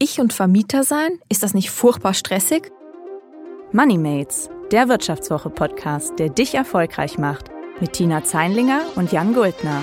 Ich 0.00 0.20
und 0.20 0.32
Vermieter 0.32 0.84
sein? 0.84 1.18
Ist 1.28 1.42
das 1.42 1.54
nicht 1.54 1.70
furchtbar 1.70 2.14
stressig? 2.14 2.70
Moneymates, 3.72 4.48
der 4.70 4.88
Wirtschaftswoche-Podcast, 4.88 6.20
der 6.20 6.28
dich 6.28 6.54
erfolgreich 6.54 7.18
macht. 7.18 7.46
Mit 7.80 7.94
Tina 7.94 8.22
Zeinlinger 8.22 8.82
und 8.94 9.10
Jan 9.10 9.34
Guldner. 9.34 9.82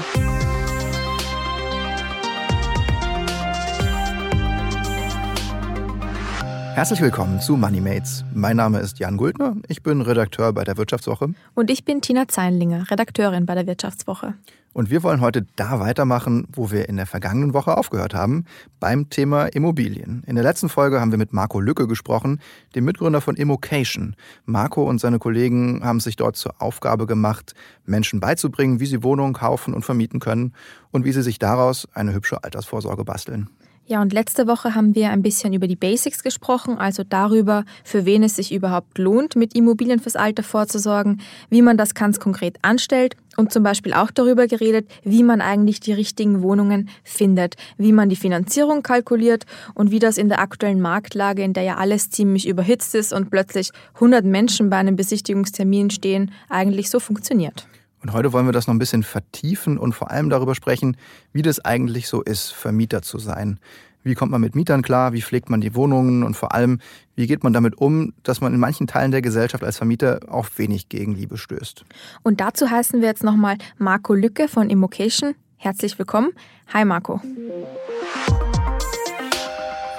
Herzlich 6.75 6.99
willkommen 6.99 7.39
zu 7.39 7.55
Moneymates. 7.55 8.25
Mein 8.33 8.57
Name 8.57 8.79
ist 8.79 8.99
Jan 8.99 9.15
Guldner, 9.15 9.55
ich 9.69 9.81
bin 9.81 10.01
Redakteur 10.01 10.51
bei 10.51 10.65
der 10.65 10.75
Wirtschaftswoche. 10.75 11.29
Und 11.53 11.71
ich 11.71 11.85
bin 11.85 12.01
Tina 12.01 12.27
Zeinlinger, 12.27 12.91
Redakteurin 12.91 13.45
bei 13.45 13.55
der 13.55 13.65
Wirtschaftswoche. 13.65 14.33
Und 14.73 14.89
wir 14.89 15.01
wollen 15.01 15.21
heute 15.21 15.45
da 15.55 15.79
weitermachen, 15.79 16.49
wo 16.51 16.71
wir 16.71 16.89
in 16.89 16.97
der 16.97 17.05
vergangenen 17.05 17.53
Woche 17.53 17.77
aufgehört 17.77 18.13
haben, 18.13 18.43
beim 18.81 19.09
Thema 19.09 19.45
Immobilien. 19.45 20.21
In 20.27 20.35
der 20.35 20.43
letzten 20.43 20.67
Folge 20.67 20.99
haben 20.99 21.11
wir 21.11 21.17
mit 21.17 21.31
Marco 21.31 21.61
Lücke 21.61 21.87
gesprochen, 21.87 22.41
dem 22.75 22.83
Mitgründer 22.83 23.21
von 23.21 23.37
Immocation. 23.37 24.17
Marco 24.43 24.83
und 24.83 24.99
seine 24.99 25.17
Kollegen 25.17 25.79
haben 25.81 26.01
sich 26.01 26.17
dort 26.17 26.35
zur 26.35 26.61
Aufgabe 26.61 27.05
gemacht, 27.05 27.53
Menschen 27.85 28.19
beizubringen, 28.19 28.81
wie 28.81 28.85
sie 28.85 29.01
Wohnungen 29.01 29.31
kaufen 29.31 29.73
und 29.73 29.85
vermieten 29.85 30.19
können 30.19 30.51
und 30.91 31.05
wie 31.05 31.13
sie 31.13 31.23
sich 31.23 31.39
daraus 31.39 31.87
eine 31.93 32.13
hübsche 32.13 32.43
Altersvorsorge 32.43 33.05
basteln. 33.05 33.49
Ja, 33.87 34.01
und 34.01 34.13
letzte 34.13 34.47
Woche 34.47 34.73
haben 34.73 34.95
wir 34.95 35.11
ein 35.11 35.21
bisschen 35.21 35.53
über 35.53 35.67
die 35.67 35.75
Basics 35.75 36.23
gesprochen, 36.23 36.79
also 36.79 37.03
darüber, 37.07 37.65
für 37.83 38.03
wen 38.05 38.23
es 38.23 38.35
sich 38.35 38.51
überhaupt 38.51 38.97
lohnt, 38.97 39.35
mit 39.35 39.53
Immobilien 39.53 39.99
fürs 39.99 40.15
Alter 40.15 40.41
vorzusorgen, 40.41 41.21
wie 41.51 41.61
man 41.61 41.77
das 41.77 41.93
ganz 41.93 42.19
konkret 42.19 42.57
anstellt 42.63 43.15
und 43.37 43.53
zum 43.53 43.61
Beispiel 43.61 43.93
auch 43.93 44.09
darüber 44.09 44.47
geredet, 44.47 44.89
wie 45.03 45.21
man 45.21 45.39
eigentlich 45.39 45.81
die 45.81 45.93
richtigen 45.93 46.41
Wohnungen 46.41 46.89
findet, 47.03 47.57
wie 47.77 47.91
man 47.91 48.09
die 48.09 48.15
Finanzierung 48.15 48.81
kalkuliert 48.81 49.45
und 49.75 49.91
wie 49.91 49.99
das 49.99 50.17
in 50.17 50.29
der 50.29 50.39
aktuellen 50.39 50.81
Marktlage, 50.81 51.43
in 51.43 51.53
der 51.53 51.63
ja 51.63 51.75
alles 51.75 52.09
ziemlich 52.09 52.47
überhitzt 52.47 52.95
ist 52.95 53.13
und 53.13 53.29
plötzlich 53.29 53.69
100 53.95 54.25
Menschen 54.25 54.71
bei 54.71 54.77
einem 54.77 54.95
Besichtigungstermin 54.95 55.91
stehen, 55.91 56.31
eigentlich 56.49 56.89
so 56.89 56.99
funktioniert. 56.99 57.67
Und 58.05 58.13
heute 58.13 58.33
wollen 58.33 58.45
wir 58.45 58.51
das 58.51 58.67
noch 58.67 58.75
ein 58.75 58.77
bisschen 58.77 59.01
vertiefen 59.01 59.79
und 59.79 59.93
vor 59.93 60.11
allem 60.11 60.29
darüber 60.29 60.53
sprechen, 60.53 60.95
wie 61.33 61.41
das 61.41 61.65
eigentlich 61.65 62.07
so 62.07 62.21
ist, 62.21 62.51
Vermieter 62.51 63.01
zu 63.01 63.17
sein. 63.17 63.59
Wie 64.03 64.13
kommt 64.13 64.31
man 64.31 64.41
mit 64.41 64.53
Mietern 64.53 64.83
klar? 64.83 65.13
Wie 65.13 65.23
pflegt 65.23 65.49
man 65.49 65.59
die 65.59 65.73
Wohnungen? 65.73 66.21
Und 66.21 66.37
vor 66.37 66.53
allem, 66.53 66.77
wie 67.15 67.25
geht 67.25 67.43
man 67.43 67.51
damit 67.51 67.79
um, 67.79 68.13
dass 68.21 68.41
man 68.41 68.53
in 68.53 68.59
manchen 68.59 68.85
Teilen 68.85 69.09
der 69.09 69.23
Gesellschaft 69.23 69.63
als 69.63 69.77
Vermieter 69.77 70.19
auf 70.27 70.59
wenig 70.59 70.87
Gegenliebe 70.87 71.35
stößt? 71.35 71.83
Und 72.21 72.41
dazu 72.41 72.69
heißen 72.69 73.01
wir 73.01 73.07
jetzt 73.07 73.23
nochmal 73.23 73.57
Marco 73.79 74.13
Lücke 74.13 74.47
von 74.49 74.69
Immocation. 74.69 75.33
Herzlich 75.57 75.97
willkommen. 75.97 76.29
Hi 76.75 76.85
Marco. 76.85 77.19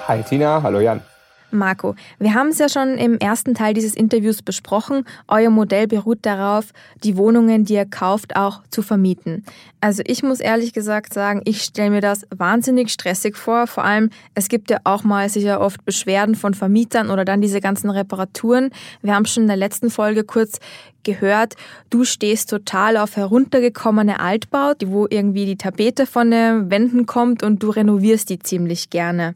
Hi 0.07 0.23
Tina, 0.23 0.63
hallo 0.63 0.79
Jan. 0.79 1.01
Marco, 1.49 1.95
wir 2.19 2.33
haben 2.33 2.49
es 2.49 2.57
ja 2.57 2.67
schon 2.67 2.97
im 2.97 3.17
ersten 3.19 3.55
Teil 3.55 3.73
dieses 3.73 3.95
Interviews 3.95 4.41
besprochen. 4.41 5.05
Euer 5.27 5.49
Modell 5.49 5.87
beruht 5.87 6.19
darauf, 6.23 6.73
die 7.03 7.15
Wohnungen, 7.15 7.63
die 7.63 7.75
ihr 7.75 7.85
kauft, 7.85 8.35
auch 8.35 8.61
zu 8.69 8.81
vermieten. 8.81 9.45
Also 9.79 10.03
ich 10.05 10.23
muss 10.23 10.39
ehrlich 10.39 10.73
gesagt 10.73 11.13
sagen, 11.13 11.41
ich 11.45 11.61
stelle 11.61 11.91
mir 11.91 12.01
das 12.01 12.25
wahnsinnig 12.35 12.89
stressig 12.89 13.37
vor. 13.37 13.67
Vor 13.67 13.85
allem, 13.85 14.09
es 14.33 14.49
gibt 14.49 14.69
ja 14.69 14.79
auch 14.83 15.03
mal 15.03 15.29
sicher 15.29 15.61
oft 15.61 15.85
Beschwerden 15.85 16.35
von 16.35 16.53
Vermietern 16.53 17.09
oder 17.09 17.23
dann 17.23 17.41
diese 17.41 17.61
ganzen 17.61 17.89
Reparaturen. 17.89 18.71
Wir 19.01 19.15
haben 19.15 19.25
schon 19.25 19.43
in 19.43 19.47
der 19.47 19.57
letzten 19.57 19.89
Folge 19.89 20.23
kurz 20.23 20.59
gehört, 21.07 21.55
du 21.89 22.03
stehst 22.03 22.49
total 22.49 22.97
auf 22.97 23.15
heruntergekommene 23.15 24.19
Altbauten, 24.19 24.91
wo 24.91 25.07
irgendwie 25.09 25.45
die 25.45 25.55
Tapete 25.55 26.05
von 26.05 26.29
den 26.29 26.69
Wänden 26.69 27.05
kommt 27.05 27.43
und 27.43 27.63
du 27.63 27.69
renovierst 27.69 28.29
die 28.29 28.39
ziemlich 28.39 28.89
gerne. 28.89 29.33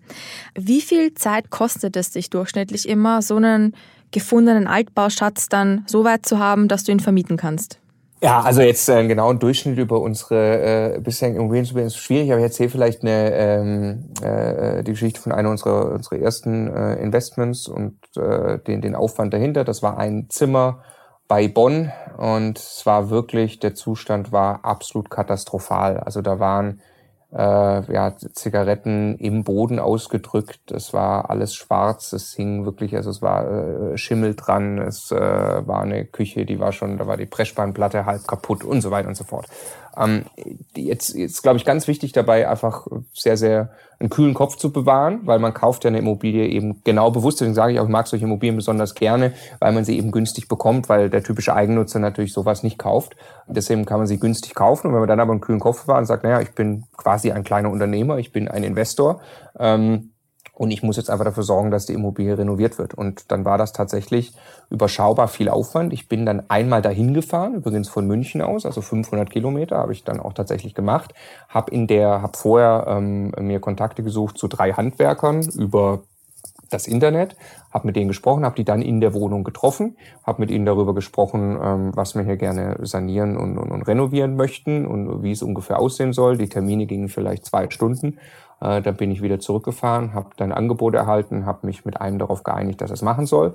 Wie 0.54 0.82
viel 0.82 1.14
Zeit 1.14 1.50
kostet 1.50 1.96
es 1.96 2.01
dich 2.10 2.32
durchschnittlich 2.32 2.90
immer, 2.90 3.22
so 3.22 3.36
einen 3.36 3.76
gefundenen 4.10 4.68
Altbauschatz 4.68 5.48
dann 5.48 5.84
so 5.86 6.04
weit 6.04 6.26
zu 6.26 6.40
haben, 6.40 6.68
dass 6.68 6.84
du 6.84 6.92
ihn 6.92 7.00
vermieten 7.00 7.38
kannst? 7.38 7.78
Ja, 8.24 8.42
also 8.42 8.62
jetzt 8.62 8.88
äh, 8.88 9.08
genau 9.08 9.32
ein 9.32 9.40
Durchschnitt 9.40 9.80
über 9.80 10.00
unsere 10.00 10.96
äh, 10.96 11.00
bisherigen 11.00 11.38
Immobilien 11.38 11.66
zu 11.66 11.74
bilden, 11.74 11.88
ist 11.88 11.98
schwierig, 11.98 12.32
aber 12.32 12.40
ich 12.40 12.46
erzähle 12.46 12.70
vielleicht 12.70 13.02
eine, 13.02 13.34
ähm, 13.34 14.10
äh, 14.22 14.84
die 14.84 14.92
Geschichte 14.92 15.20
von 15.20 15.32
einer 15.32 15.50
unserer, 15.50 15.92
unserer 15.94 16.20
ersten 16.20 16.68
äh, 16.68 17.02
Investments 17.02 17.68
und 17.68 17.98
äh, 18.18 18.60
den, 18.60 18.82
den 18.82 18.94
Aufwand 18.94 19.34
dahinter. 19.34 19.64
Das 19.64 19.82
war 19.82 19.98
ein 19.98 20.28
Zimmer 20.30 20.84
bei 21.28 21.48
Bonn 21.48 21.92
und 22.18 22.60
es 22.60 22.86
war 22.86 23.10
wirklich, 23.10 23.60
der 23.60 23.74
Zustand 23.74 24.32
war 24.32 24.66
absolut 24.66 25.10
katastrophal. 25.10 25.98
Also 25.98 26.22
da 26.22 26.40
waren 26.40 26.82
äh, 27.34 27.94
ja, 27.94 28.16
Zigaretten 28.18 29.18
im 29.18 29.44
Boden 29.44 29.80
ausgedrückt. 29.80 30.72
Es 30.72 30.94
war 30.94 31.30
alles 31.30 31.56
schwarz. 31.56 32.14
Es 32.14 32.34
hing 32.34 32.66
wirklich, 32.66 32.96
also 32.96 33.10
es 33.10 33.22
war 33.22 33.94
äh, 33.94 33.98
Schimmel 33.98 34.36
dran. 34.36 34.80
Es 34.80 35.12
äh, 35.12 35.18
war 35.18 35.82
eine 35.82 36.06
Küche, 36.06 36.46
die 36.46 36.60
war 36.60 36.72
schon, 36.74 36.98
da 36.98 37.08
war 37.08 37.18
die 37.18 37.26
Pressspanplatte 37.26 38.06
halb 38.06 38.28
kaputt 38.28 38.64
und 38.64 38.82
so 38.82 38.92
weiter 38.92 39.08
und 39.08 39.16
so 39.16 39.24
fort. 39.24 39.48
Ähm, 39.98 40.26
jetzt 40.76 41.16
jetzt 41.16 41.42
glaube 41.42 41.58
ich 41.58 41.66
ganz 41.66 41.88
wichtig 41.88 42.12
dabei, 42.12 42.50
einfach 42.50 42.88
sehr, 43.14 43.38
sehr 43.38 43.72
einen 44.02 44.10
kühlen 44.10 44.34
Kopf 44.34 44.58
zu 44.58 44.74
bewahren, 44.74 45.22
weil 45.24 45.40
man 45.40 45.54
kauft 45.54 45.84
ja 45.84 45.90
eine 45.90 46.00
Immobilie 46.00 46.48
eben 46.48 46.82
genau 46.84 47.12
bewusst. 47.12 47.40
Deswegen 47.40 47.54
sage 47.54 47.74
ich 47.74 47.80
auch, 47.80 47.86
ich 47.86 47.90
mag 47.90 48.08
solche 48.08 48.26
Immobilien 48.26 48.56
besonders 48.56 48.96
gerne, 48.96 49.34
weil 49.60 49.72
man 49.72 49.86
sie 49.86 49.98
eben 49.98 50.12
günstig 50.12 50.48
bekommt, 50.48 50.90
weil 50.90 51.10
der 51.10 51.24
typische 51.24 51.54
Eigennutzer 51.54 52.00
natürlich 52.00 52.34
sowas 52.34 52.64
nicht 52.64 52.78
kauft. 52.78 53.16
Deswegen 53.48 53.86
kann 53.86 54.00
man 54.00 54.08
sie 54.08 54.20
günstig 54.20 54.56
kaufen. 54.56 54.88
Und 54.88 54.94
wenn 54.94 55.02
man 55.02 55.10
dann 55.10 55.20
aber 55.20 55.32
einen 55.32 55.42
kühlen 55.42 55.60
Kopf 55.60 55.84
bewahrt 55.86 56.00
und 56.00 56.06
sagt, 56.08 56.24
naja, 56.24 56.42
ich 56.42 56.54
bin 56.54 56.84
quasi 56.98 57.32
ein 57.32 57.44
kleiner 57.44 57.70
Unternehmer, 57.70 58.18
ich 58.18 58.32
bin 58.32 58.48
ein 58.48 58.64
Investor, 58.64 59.22
ähm, 59.60 60.12
und 60.62 60.70
ich 60.70 60.84
muss 60.84 60.96
jetzt 60.96 61.10
einfach 61.10 61.26
dafür 61.26 61.42
sorgen, 61.42 61.72
dass 61.72 61.88
die 61.88 61.94
Immobilie 61.94 62.38
renoviert 62.38 62.78
wird. 62.78 62.94
Und 62.94 63.32
dann 63.32 63.46
war 63.46 63.58
das 63.58 63.74
tatsächlich 63.74 64.32
überschaubar 64.70 65.28
viel 65.28 65.50
Aufwand. 65.50 65.92
Ich 65.92 66.08
bin 66.08 66.24
dann 66.24 66.44
einmal 66.52 66.84
dahin 66.84 67.16
gefahren, 67.16 67.56
übrigens 67.56 67.90
von 67.90 68.06
München 68.06 68.44
aus, 68.44 68.68
also 68.68 68.82
500 68.82 69.28
Kilometer 69.28 69.78
habe 69.78 69.92
ich 69.92 70.04
dann 70.04 70.20
auch 70.20 70.34
tatsächlich 70.34 70.76
gemacht. 70.76 71.16
Habe 71.50 71.72
in 71.72 71.88
der, 71.88 72.22
habe 72.22 72.38
vorher 72.38 72.86
ähm, 72.88 73.34
mir 73.40 73.60
Kontakte 73.60 74.04
gesucht 74.04 74.38
zu 74.38 74.48
drei 74.48 74.74
Handwerkern 74.74 75.42
über 75.58 76.04
das 76.70 76.86
Internet, 76.86 77.36
habe 77.72 77.88
mit 77.88 77.96
denen 77.96 78.10
gesprochen, 78.10 78.46
habe 78.46 78.56
die 78.56 78.64
dann 78.64 78.84
in 78.84 79.02
der 79.02 79.16
Wohnung 79.16 79.44
getroffen, 79.44 79.98
habe 80.24 80.42
mit 80.42 80.52
ihnen 80.52 80.68
darüber 80.68 80.94
gesprochen, 80.94 81.58
ähm, 81.60 81.92
was 81.96 82.14
wir 82.14 82.22
hier 82.22 82.38
gerne 82.38 82.78
sanieren 82.84 83.36
und, 83.36 83.58
und, 83.58 83.72
und 83.72 83.82
renovieren 83.88 84.36
möchten 84.36 84.86
und 84.86 85.24
wie 85.24 85.32
es 85.32 85.42
ungefähr 85.42 85.80
aussehen 85.80 86.14
soll. 86.14 86.38
Die 86.38 86.50
Termine 86.50 86.86
gingen 86.86 87.10
vielleicht 87.10 87.48
zwei 87.48 87.68
Stunden 87.72 88.20
äh, 88.62 88.82
dann 88.82 88.96
bin 88.96 89.12
ich 89.12 89.22
wieder 89.22 89.40
zurückgefahren, 89.40 90.14
habe 90.14 90.30
dann 90.38 90.52
Angebot 90.52 90.94
erhalten, 90.94 91.46
habe 91.46 91.68
mich 91.68 91.86
mit 91.86 92.00
einem 92.00 92.20
darauf 92.20 92.44
geeinigt, 92.44 92.82
dass 92.82 92.92
er 92.92 92.96
es 92.96 93.02
machen 93.02 93.26
soll. 93.26 93.54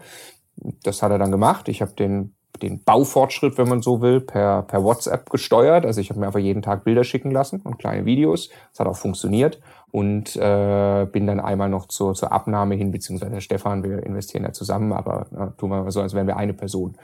Das 0.82 1.02
hat 1.02 1.10
er 1.10 1.18
dann 1.18 1.32
gemacht. 1.32 1.68
Ich 1.68 1.82
habe 1.82 1.92
den 1.92 2.36
den 2.62 2.82
Baufortschritt, 2.82 3.58
wenn 3.58 3.68
man 3.68 3.82
so 3.82 4.00
will, 4.00 4.20
per, 4.20 4.62
per 4.62 4.82
WhatsApp 4.82 5.30
gesteuert. 5.30 5.84
Also 5.84 6.00
ich 6.00 6.10
habe 6.10 6.20
mir 6.20 6.26
einfach 6.26 6.40
jeden 6.40 6.62
Tag 6.62 6.84
Bilder 6.84 7.04
schicken 7.04 7.30
lassen 7.30 7.60
und 7.60 7.78
kleine 7.78 8.04
Videos. 8.04 8.50
Das 8.70 8.80
hat 8.80 8.86
auch 8.86 8.96
funktioniert. 8.96 9.60
Und 9.90 10.36
äh, 10.36 11.06
bin 11.10 11.26
dann 11.26 11.40
einmal 11.40 11.68
noch 11.68 11.86
zur, 11.86 12.14
zur 12.14 12.32
Abnahme 12.32 12.74
hin, 12.74 12.90
beziehungsweise 12.90 13.40
Stefan, 13.40 13.82
wir 13.82 14.02
investieren 14.04 14.44
ja 14.44 14.52
zusammen, 14.52 14.92
aber 14.92 15.26
äh, 15.32 15.58
tun 15.58 15.70
wir 15.70 15.82
mal 15.82 15.90
so, 15.90 16.00
als 16.00 16.14
wären 16.14 16.26
wir 16.26 16.36
eine 16.36 16.52
Person. 16.52 16.96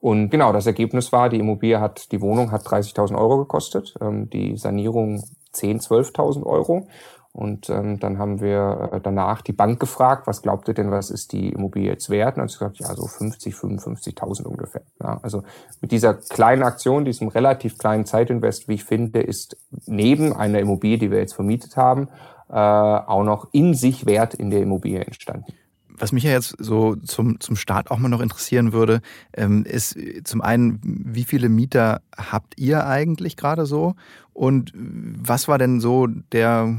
Und 0.00 0.28
genau, 0.28 0.52
das 0.52 0.66
Ergebnis 0.66 1.12
war, 1.12 1.30
die 1.30 1.38
Immobilie 1.38 1.80
hat, 1.80 2.12
die 2.12 2.20
Wohnung 2.20 2.52
hat 2.52 2.66
30.000 2.66 3.16
Euro 3.16 3.38
gekostet, 3.38 3.94
ähm, 4.00 4.28
die 4.28 4.56
Sanierung 4.56 5.24
10.000, 5.54 6.12
12.000 6.12 6.44
Euro. 6.44 6.88
Und 7.34 7.68
ähm, 7.68 7.98
dann 7.98 8.18
haben 8.18 8.40
wir 8.40 8.90
äh, 8.92 9.00
danach 9.00 9.42
die 9.42 9.52
Bank 9.52 9.80
gefragt, 9.80 10.28
was 10.28 10.40
glaubt 10.40 10.68
ihr 10.68 10.74
denn, 10.74 10.92
was 10.92 11.10
ist 11.10 11.32
die 11.32 11.48
Immobilie 11.48 11.90
jetzt 11.90 12.08
wert? 12.08 12.36
Und 12.36 12.38
dann 12.38 12.44
hat 12.44 12.50
sie 12.52 12.58
gesagt, 12.58 12.78
ja, 12.78 12.94
so 12.94 13.08
50, 13.08 13.52
55.000 13.52 14.44
ungefähr. 14.44 14.82
Ja, 15.02 15.18
also 15.20 15.42
mit 15.80 15.90
dieser 15.90 16.14
kleinen 16.14 16.62
Aktion, 16.62 17.04
diesem 17.04 17.26
relativ 17.26 17.76
kleinen 17.76 18.06
Zeitinvest, 18.06 18.68
wie 18.68 18.74
ich 18.74 18.84
finde, 18.84 19.20
ist 19.20 19.56
neben 19.86 20.32
einer 20.32 20.60
Immobilie, 20.60 20.96
die 20.96 21.10
wir 21.10 21.18
jetzt 21.18 21.34
vermietet 21.34 21.76
haben, 21.76 22.08
äh, 22.50 22.54
auch 22.54 23.24
noch 23.24 23.48
in 23.50 23.74
sich 23.74 24.06
Wert 24.06 24.34
in 24.34 24.50
der 24.50 24.62
Immobilie 24.62 25.04
entstanden. 25.04 25.52
Was 25.96 26.12
mich 26.12 26.24
ja 26.24 26.32
jetzt 26.32 26.56
so 26.58 26.96
zum, 26.96 27.40
zum 27.40 27.56
Start 27.56 27.90
auch 27.90 27.98
mal 27.98 28.08
noch 28.08 28.20
interessieren 28.20 28.72
würde, 28.72 29.00
ähm, 29.32 29.64
ist 29.64 29.96
zum 30.24 30.40
einen, 30.40 30.80
wie 30.82 31.24
viele 31.24 31.48
Mieter 31.48 32.02
habt 32.16 32.58
ihr 32.58 32.86
eigentlich 32.86 33.36
gerade 33.36 33.64
so? 33.66 33.94
Und 34.32 34.72
was 34.74 35.46
war 35.46 35.58
denn 35.58 35.80
so 35.80 36.08
der 36.08 36.76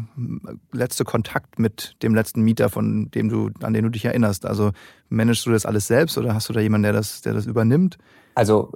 letzte 0.73 1.05
Kontakt 1.05 1.57
mit 1.57 1.95
dem 2.03 2.13
letzten 2.13 2.41
Mieter, 2.41 2.69
von 2.69 3.09
dem 3.11 3.29
du, 3.29 3.49
an 3.63 3.73
den 3.73 3.85
du 3.85 3.89
dich 3.89 4.03
erinnerst? 4.03 4.45
Also 4.45 4.71
managst 5.07 5.45
du 5.45 5.51
das 5.51 5.65
alles 5.65 5.87
selbst 5.87 6.17
oder 6.17 6.33
hast 6.33 6.49
du 6.49 6.53
da 6.53 6.59
jemanden, 6.59 6.83
der 6.83 6.93
das, 6.93 7.21
der 7.21 7.33
das 7.33 7.45
übernimmt? 7.45 7.97
Also 8.35 8.73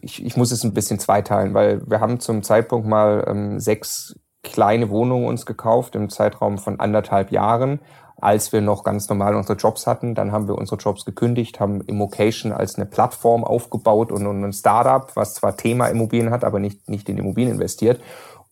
ich, 0.00 0.24
ich 0.24 0.36
muss 0.36 0.52
es 0.52 0.64
ein 0.64 0.72
bisschen 0.72 0.98
zweiteilen, 0.98 1.52
weil 1.52 1.82
wir 1.86 2.00
haben 2.00 2.18
zum 2.18 2.42
Zeitpunkt 2.42 2.88
mal 2.88 3.24
ähm, 3.28 3.60
sechs 3.60 4.16
kleine 4.42 4.88
Wohnungen 4.90 5.26
uns 5.26 5.46
gekauft 5.46 5.94
im 5.94 6.08
Zeitraum 6.08 6.58
von 6.58 6.80
anderthalb 6.80 7.30
Jahren 7.30 7.78
als 8.22 8.52
wir 8.52 8.60
noch 8.60 8.84
ganz 8.84 9.08
normal 9.08 9.34
unsere 9.34 9.58
Jobs 9.58 9.88
hatten. 9.88 10.14
Dann 10.14 10.30
haben 10.30 10.46
wir 10.46 10.56
unsere 10.56 10.80
Jobs 10.80 11.04
gekündigt, 11.04 11.58
haben 11.58 11.80
Immocation 11.80 12.52
als 12.52 12.76
eine 12.76 12.86
Plattform 12.86 13.42
aufgebaut 13.42 14.12
und, 14.12 14.24
ein 14.24 14.52
Startup, 14.52 15.10
was 15.16 15.34
zwar 15.34 15.56
Thema 15.56 15.88
Immobilien 15.88 16.30
hat, 16.30 16.44
aber 16.44 16.60
nicht, 16.60 16.88
nicht 16.88 17.08
in 17.08 17.18
Immobilien 17.18 17.54
investiert. 17.54 18.00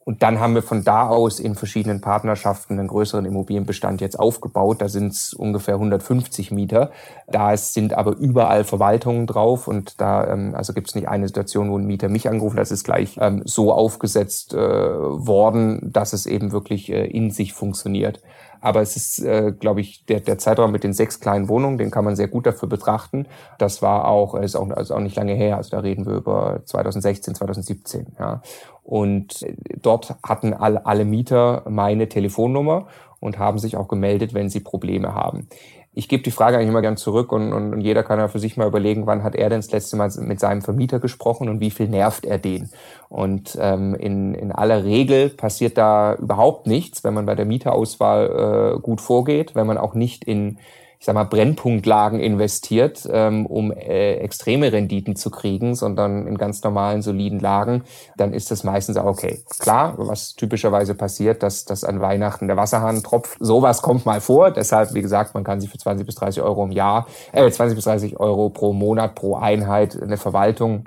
Und 0.02 0.24
dann 0.24 0.40
haben 0.40 0.56
wir 0.56 0.62
von 0.62 0.82
da 0.82 1.06
aus 1.06 1.38
in 1.38 1.54
verschiedenen 1.54 2.00
Partnerschaften 2.00 2.80
einen 2.80 2.88
größeren 2.88 3.26
Immobilienbestand 3.26 4.00
jetzt 4.00 4.18
aufgebaut. 4.18 4.82
Da 4.82 4.88
sind 4.88 5.12
es 5.12 5.34
ungefähr 5.34 5.74
150 5.74 6.50
Mieter. 6.50 6.90
Da 7.28 7.56
sind 7.56 7.94
aber 7.94 8.16
überall 8.16 8.64
Verwaltungen 8.64 9.28
drauf 9.28 9.68
und 9.68 10.00
da 10.00 10.26
ähm, 10.32 10.56
also 10.56 10.72
gibt 10.72 10.88
es 10.88 10.96
nicht 10.96 11.06
eine 11.06 11.28
Situation, 11.28 11.70
wo 11.70 11.78
ein 11.78 11.86
Mieter 11.86 12.08
mich 12.08 12.28
angerufen 12.28 12.56
hat. 12.56 12.62
Das 12.62 12.72
ist 12.72 12.82
gleich 12.82 13.18
ähm, 13.20 13.42
so 13.44 13.72
aufgesetzt 13.72 14.52
äh, 14.52 14.58
worden, 14.58 15.92
dass 15.92 16.12
es 16.12 16.26
eben 16.26 16.50
wirklich 16.50 16.90
äh, 16.90 17.06
in 17.06 17.30
sich 17.30 17.52
funktioniert. 17.52 18.20
Aber 18.60 18.80
es 18.80 18.96
ist, 18.96 19.20
äh, 19.20 19.52
glaube 19.58 19.80
ich, 19.80 20.04
der, 20.06 20.20
der 20.20 20.38
Zeitraum 20.38 20.72
mit 20.72 20.84
den 20.84 20.92
sechs 20.92 21.20
kleinen 21.20 21.48
Wohnungen, 21.48 21.78
den 21.78 21.90
kann 21.90 22.04
man 22.04 22.16
sehr 22.16 22.28
gut 22.28 22.46
dafür 22.46 22.68
betrachten. 22.68 23.26
Das 23.58 23.82
war 23.82 24.06
auch, 24.06 24.34
ist 24.34 24.56
auch, 24.56 24.70
also 24.70 24.94
auch 24.94 25.00
nicht 25.00 25.16
lange 25.16 25.34
her. 25.34 25.56
Also 25.56 25.70
da 25.70 25.80
reden 25.80 26.06
wir 26.06 26.14
über 26.14 26.60
2016, 26.64 27.34
2017. 27.34 28.06
Ja. 28.18 28.42
Und 28.82 29.46
dort 29.80 30.16
hatten 30.22 30.52
alle, 30.54 30.84
alle 30.86 31.04
Mieter 31.04 31.64
meine 31.68 32.08
Telefonnummer 32.08 32.88
und 33.20 33.38
haben 33.38 33.58
sich 33.58 33.76
auch 33.76 33.88
gemeldet, 33.88 34.34
wenn 34.34 34.48
sie 34.48 34.60
Probleme 34.60 35.14
haben 35.14 35.48
ich 35.92 36.08
gebe 36.08 36.22
die 36.22 36.30
Frage 36.30 36.56
eigentlich 36.56 36.68
immer 36.68 36.82
gern 36.82 36.96
zurück 36.96 37.32
und, 37.32 37.52
und, 37.52 37.72
und 37.72 37.80
jeder 37.80 38.04
kann 38.04 38.20
ja 38.20 38.28
für 38.28 38.38
sich 38.38 38.56
mal 38.56 38.68
überlegen, 38.68 39.06
wann 39.06 39.24
hat 39.24 39.34
er 39.34 39.50
denn 39.50 39.58
das 39.58 39.72
letzte 39.72 39.96
Mal 39.96 40.10
mit 40.18 40.38
seinem 40.38 40.62
Vermieter 40.62 41.00
gesprochen 41.00 41.48
und 41.48 41.60
wie 41.60 41.70
viel 41.70 41.88
nervt 41.88 42.24
er 42.24 42.38
den. 42.38 42.70
Und 43.08 43.58
ähm, 43.60 43.94
in, 43.96 44.34
in 44.34 44.52
aller 44.52 44.84
Regel 44.84 45.30
passiert 45.30 45.76
da 45.76 46.14
überhaupt 46.14 46.68
nichts, 46.68 47.02
wenn 47.02 47.14
man 47.14 47.26
bei 47.26 47.34
der 47.34 47.44
Mieterauswahl 47.44 48.76
äh, 48.76 48.80
gut 48.80 49.00
vorgeht, 49.00 49.56
wenn 49.56 49.66
man 49.66 49.78
auch 49.78 49.94
nicht 49.94 50.24
in 50.24 50.58
ich 51.00 51.06
sag 51.06 51.14
mal, 51.14 51.24
Brennpunktlagen 51.24 52.20
investiert, 52.20 53.08
ähm, 53.10 53.46
um 53.46 53.72
äh, 53.72 54.16
extreme 54.16 54.70
Renditen 54.70 55.16
zu 55.16 55.30
kriegen, 55.30 55.74
sondern 55.74 56.26
in 56.26 56.36
ganz 56.36 56.62
normalen, 56.62 57.00
soliden 57.00 57.40
Lagen, 57.40 57.84
dann 58.18 58.34
ist 58.34 58.50
das 58.50 58.64
meistens 58.64 58.98
auch 58.98 59.06
okay. 59.06 59.42
Klar, 59.58 59.94
was 59.96 60.34
typischerweise 60.34 60.94
passiert, 60.94 61.42
dass, 61.42 61.64
dass 61.64 61.84
an 61.84 62.02
Weihnachten 62.02 62.48
der 62.48 62.58
Wasserhahn 62.58 63.02
tropft, 63.02 63.38
sowas 63.40 63.80
kommt 63.80 64.04
mal 64.04 64.20
vor. 64.20 64.50
Deshalb, 64.50 64.92
wie 64.92 65.00
gesagt, 65.00 65.32
man 65.32 65.42
kann 65.42 65.58
sich 65.62 65.70
für 65.70 65.78
20 65.78 66.04
bis 66.04 66.16
30 66.16 66.42
Euro 66.42 66.64
im 66.64 66.70
Jahr, 66.70 67.06
äh, 67.32 67.50
20 67.50 67.76
bis 67.76 67.84
30 67.86 68.20
Euro 68.20 68.50
pro 68.50 68.74
Monat, 68.74 69.14
pro 69.14 69.36
Einheit 69.36 70.00
eine 70.00 70.18
Verwaltung 70.18 70.84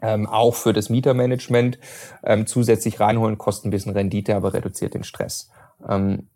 ähm, 0.00 0.28
auch 0.28 0.54
für 0.54 0.72
das 0.72 0.90
Mietermanagement 0.90 1.76
ähm, 2.22 2.46
zusätzlich 2.46 3.00
reinholen, 3.00 3.36
kostet 3.36 3.66
ein 3.66 3.70
bisschen 3.70 3.92
Rendite, 3.92 4.36
aber 4.36 4.54
reduziert 4.54 4.94
den 4.94 5.02
Stress. 5.02 5.50
Ähm, 5.88 6.28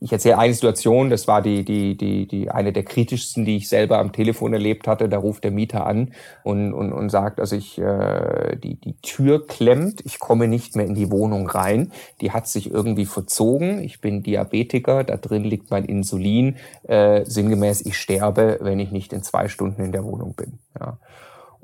ich 0.00 0.12
erzähle 0.12 0.38
eine 0.38 0.52
Situation, 0.52 1.10
das 1.10 1.28
war 1.28 1.42
die, 1.42 1.64
die, 1.64 1.96
die, 1.96 2.26
die 2.26 2.50
eine 2.50 2.72
der 2.72 2.82
kritischsten, 2.82 3.44
die 3.44 3.56
ich 3.56 3.68
selber 3.68 3.98
am 3.98 4.12
Telefon 4.12 4.52
erlebt 4.52 4.86
hatte. 4.86 5.08
Da 5.08 5.18
ruft 5.18 5.44
der 5.44 5.50
Mieter 5.50 5.86
an 5.86 6.12
und, 6.42 6.72
und, 6.72 6.92
und 6.92 7.08
sagt, 7.10 7.40
also 7.40 7.56
ich 7.56 7.78
äh, 7.78 8.56
die, 8.56 8.80
die 8.80 8.96
Tür 9.00 9.46
klemmt, 9.46 10.02
ich 10.04 10.18
komme 10.18 10.48
nicht 10.48 10.76
mehr 10.76 10.86
in 10.86 10.94
die 10.94 11.10
Wohnung 11.10 11.48
rein. 11.48 11.92
Die 12.20 12.32
hat 12.32 12.48
sich 12.48 12.70
irgendwie 12.70 13.06
verzogen. 13.06 13.82
Ich 13.82 14.00
bin 14.00 14.22
Diabetiker, 14.22 15.04
da 15.04 15.16
drin 15.16 15.44
liegt 15.44 15.70
mein 15.70 15.84
Insulin. 15.84 16.56
Äh, 16.82 17.24
sinngemäß, 17.24 17.86
ich 17.86 17.96
sterbe, 17.96 18.58
wenn 18.60 18.78
ich 18.80 18.90
nicht 18.90 19.12
in 19.12 19.22
zwei 19.22 19.48
Stunden 19.48 19.82
in 19.82 19.92
der 19.92 20.04
Wohnung 20.04 20.34
bin. 20.34 20.58
Ja. 20.78 20.98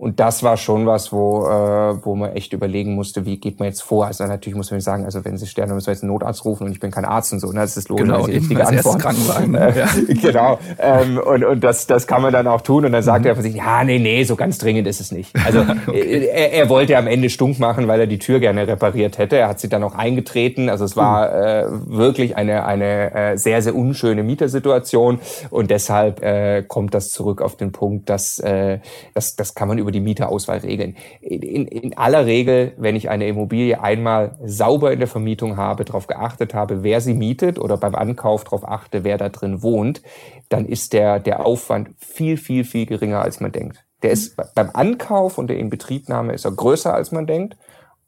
Und 0.02 0.19
das 0.19 0.43
war 0.43 0.56
schon 0.56 0.84
was, 0.84 1.12
wo, 1.12 1.46
äh, 1.46 2.04
wo 2.04 2.16
man 2.16 2.32
echt 2.32 2.52
überlegen 2.52 2.96
musste, 2.96 3.25
wie 3.25 3.37
geht 3.37 3.60
man 3.60 3.69
jetzt 3.69 3.84
vor. 3.84 4.06
Also 4.06 4.25
natürlich 4.25 4.56
muss 4.56 4.72
man 4.72 4.81
sagen, 4.81 5.04
also 5.04 5.25
wenn 5.25 5.38
Sie 5.38 5.46
sterben, 5.46 5.72
müssen 5.75 5.87
wir 5.87 5.93
jetzt 5.93 6.02
einen 6.02 6.10
Notarzt 6.10 6.44
rufen 6.44 6.66
und 6.66 6.72
ich 6.72 6.81
bin 6.81 6.90
kein 6.90 7.04
Arzt 7.04 7.32
und 7.32 7.38
so. 7.38 7.52
Ne? 7.52 7.60
Das 7.60 7.76
ist 7.76 7.88
logisch, 7.88 8.06
genau, 8.06 8.26
die 8.26 8.32
richtige 8.32 8.66
Antwort. 8.66 8.99
Krankenwagen, 8.99 9.54
ja. 9.54 9.87
genau. 10.08 10.58
Ähm, 10.81 11.19
und 11.19 11.44
und 11.44 11.62
das, 11.62 11.87
das 11.87 12.08
kann 12.08 12.20
man 12.20 12.32
dann 12.32 12.49
auch 12.49 12.62
tun. 12.62 12.84
Und 12.84 12.90
dann 12.90 13.04
sagt 13.04 13.20
mhm. 13.20 13.28
er 13.28 13.34
von 13.37 13.44
sich, 13.44 13.54
ja, 13.54 13.84
nee, 13.84 14.00
nee, 14.00 14.25
so 14.25 14.34
ganz 14.34 14.58
dringend 14.58 14.88
ist 14.88 15.00
es 15.00 15.12
nicht. 15.12 15.37
Also 15.46 15.60
okay. 15.87 16.26
er, 16.26 16.52
er 16.52 16.69
wollte 16.69 16.99
am 16.99 17.06
Ende 17.06 17.31
stunk 17.31 17.60
machen, 17.60 17.87
weil 17.87 18.00
er 18.00 18.08
die 18.08 18.19
Tür 18.19 18.40
gerne 18.40 18.66
repariert 18.66 19.19
hätte. 19.19 19.37
Er 19.37 19.46
hat 19.46 19.60
sie 19.60 19.69
dann 19.69 19.84
auch 19.84 19.94
eingetreten. 19.94 20.69
Also 20.69 20.84
es 20.84 20.96
war 20.96 21.28
mhm. 21.28 21.87
äh, 21.87 21.96
wirklich 21.96 22.37
eine, 22.37 22.66
eine 22.66 23.14
äh, 23.14 23.37
sehr, 23.37 23.62
sehr 23.62 23.76
unschöne 23.76 24.25
Mietersituation. 24.25 25.20
Und 25.50 25.70
deshalb 25.70 26.25
äh, 26.25 26.64
kommt 26.66 26.93
das 26.93 27.10
zurück 27.10 27.40
auf 27.40 27.56
den 27.56 27.70
Punkt, 27.70 28.10
dass 28.10 28.40
äh, 28.40 28.81
das, 29.14 29.37
das 29.37 29.54
kann 29.54 29.69
man 29.69 29.78
über 29.78 29.92
die 29.93 30.00
Mieterauswahl 30.00 30.59
regeln. 30.59 30.97
In, 31.21 31.67
in 31.67 31.97
aller 31.97 32.27
Regel, 32.27 32.73
wenn 32.77 32.97
ich 32.97 33.11
eine 33.11 33.29
Immobilie 33.29 33.81
einmal 33.81 34.37
sauber 34.44 34.93
in 34.93 34.99
der 34.99 35.09
Vermietung 35.09 35.56
habe, 35.56 35.85
darauf 35.85 36.06
geachtet 36.06 36.55
habe, 36.55 36.83
wer 36.83 37.00
sie 37.00 37.15
mietet 37.15 37.59
oder 37.59 37.77
beim 37.77 37.94
Ankauf 37.94 38.44
darauf 38.44 38.67
achte, 38.67 39.05
wer 39.05 39.19
da 39.19 39.29
drin 39.29 39.62
wohnt, 39.62 40.03
dann 40.49 40.67
ist 40.67 40.93
der, 40.93 41.21
der 41.21 41.47
Aufwand 41.47 41.91
viel, 41.99 42.37
viel, 42.37 42.65
viel 42.65 42.87
geringer, 42.87 43.23
als 43.23 43.41
man 43.41 43.53
denkt. 43.53 43.85
Der 44.03 44.11
ist 44.11 44.37
beim 44.55 44.71
Ankauf 44.73 45.39
und 45.39 45.49
der 45.49 45.59
Inbetriebnahme 45.59 46.33
ist 46.33 46.45
er 46.45 46.53
größer, 46.53 46.93
als 46.93 47.12
man 47.12 47.27
denkt. 47.27 47.56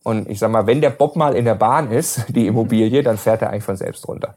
Und 0.04 0.28
ich 0.28 0.38
sag 0.38 0.50
mal, 0.50 0.66
wenn 0.66 0.82
der 0.82 0.90
Bob 0.90 1.16
mal 1.16 1.34
in 1.34 1.46
der 1.46 1.54
Bahn 1.54 1.90
ist, 1.90 2.26
die 2.34 2.46
Immobilie, 2.46 3.02
dann 3.02 3.16
fährt 3.16 3.42
er 3.42 3.50
eigentlich 3.50 3.64
von 3.64 3.76
selbst 3.76 4.06
runter. 4.06 4.34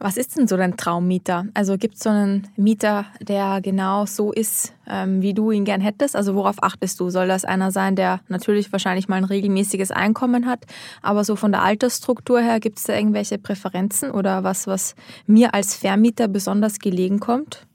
Was 0.00 0.16
ist 0.16 0.36
denn 0.36 0.46
so 0.46 0.56
dein 0.56 0.76
Traummieter? 0.76 1.46
Also 1.54 1.76
gibt 1.76 1.96
es 1.96 2.04
so 2.04 2.10
einen 2.10 2.46
Mieter, 2.56 3.06
der 3.20 3.60
genau 3.60 4.06
so 4.06 4.30
ist, 4.30 4.72
ähm, 4.88 5.22
wie 5.22 5.34
du 5.34 5.50
ihn 5.50 5.64
gern 5.64 5.80
hättest? 5.80 6.14
Also 6.14 6.36
worauf 6.36 6.62
achtest 6.62 7.00
du? 7.00 7.10
Soll 7.10 7.26
das 7.26 7.44
einer 7.44 7.72
sein, 7.72 7.96
der 7.96 8.20
natürlich 8.28 8.70
wahrscheinlich 8.70 9.08
mal 9.08 9.16
ein 9.16 9.24
regelmäßiges 9.24 9.90
Einkommen 9.90 10.46
hat, 10.46 10.66
aber 11.02 11.24
so 11.24 11.34
von 11.34 11.50
der 11.50 11.64
Altersstruktur 11.64 12.40
her 12.40 12.60
gibt 12.60 12.78
es 12.78 12.84
da 12.84 12.94
irgendwelche 12.94 13.38
Präferenzen 13.38 14.12
oder 14.12 14.44
was, 14.44 14.68
was 14.68 14.94
mir 15.26 15.52
als 15.52 15.74
Vermieter 15.74 16.28
besonders 16.28 16.78
gelegen 16.78 17.18
kommt? 17.18 17.66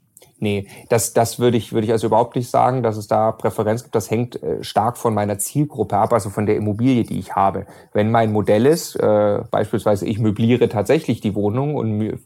Nee, 0.44 0.66
das, 0.90 1.14
das 1.14 1.38
würde 1.38 1.56
ich, 1.56 1.72
würde 1.72 1.86
ich 1.86 1.92
also 1.92 2.08
überhaupt 2.08 2.36
nicht 2.36 2.50
sagen, 2.50 2.82
dass 2.82 2.98
es 2.98 3.06
da 3.06 3.32
Präferenz 3.32 3.82
gibt. 3.82 3.94
Das 3.94 4.10
hängt 4.10 4.42
äh, 4.42 4.62
stark 4.62 4.98
von 4.98 5.14
meiner 5.14 5.38
Zielgruppe 5.38 5.96
ab, 5.96 6.12
also 6.12 6.28
von 6.28 6.44
der 6.44 6.56
Immobilie, 6.56 7.02
die 7.04 7.18
ich 7.18 7.34
habe. 7.34 7.64
Wenn 7.94 8.10
mein 8.10 8.30
Modell 8.30 8.66
ist, 8.66 8.94
äh, 8.96 9.40
beispielsweise 9.50 10.04
ich 10.06 10.18
möbliere 10.18 10.68
tatsächlich 10.68 11.22
die 11.22 11.34
Wohnung 11.34 11.76
und 11.76 12.18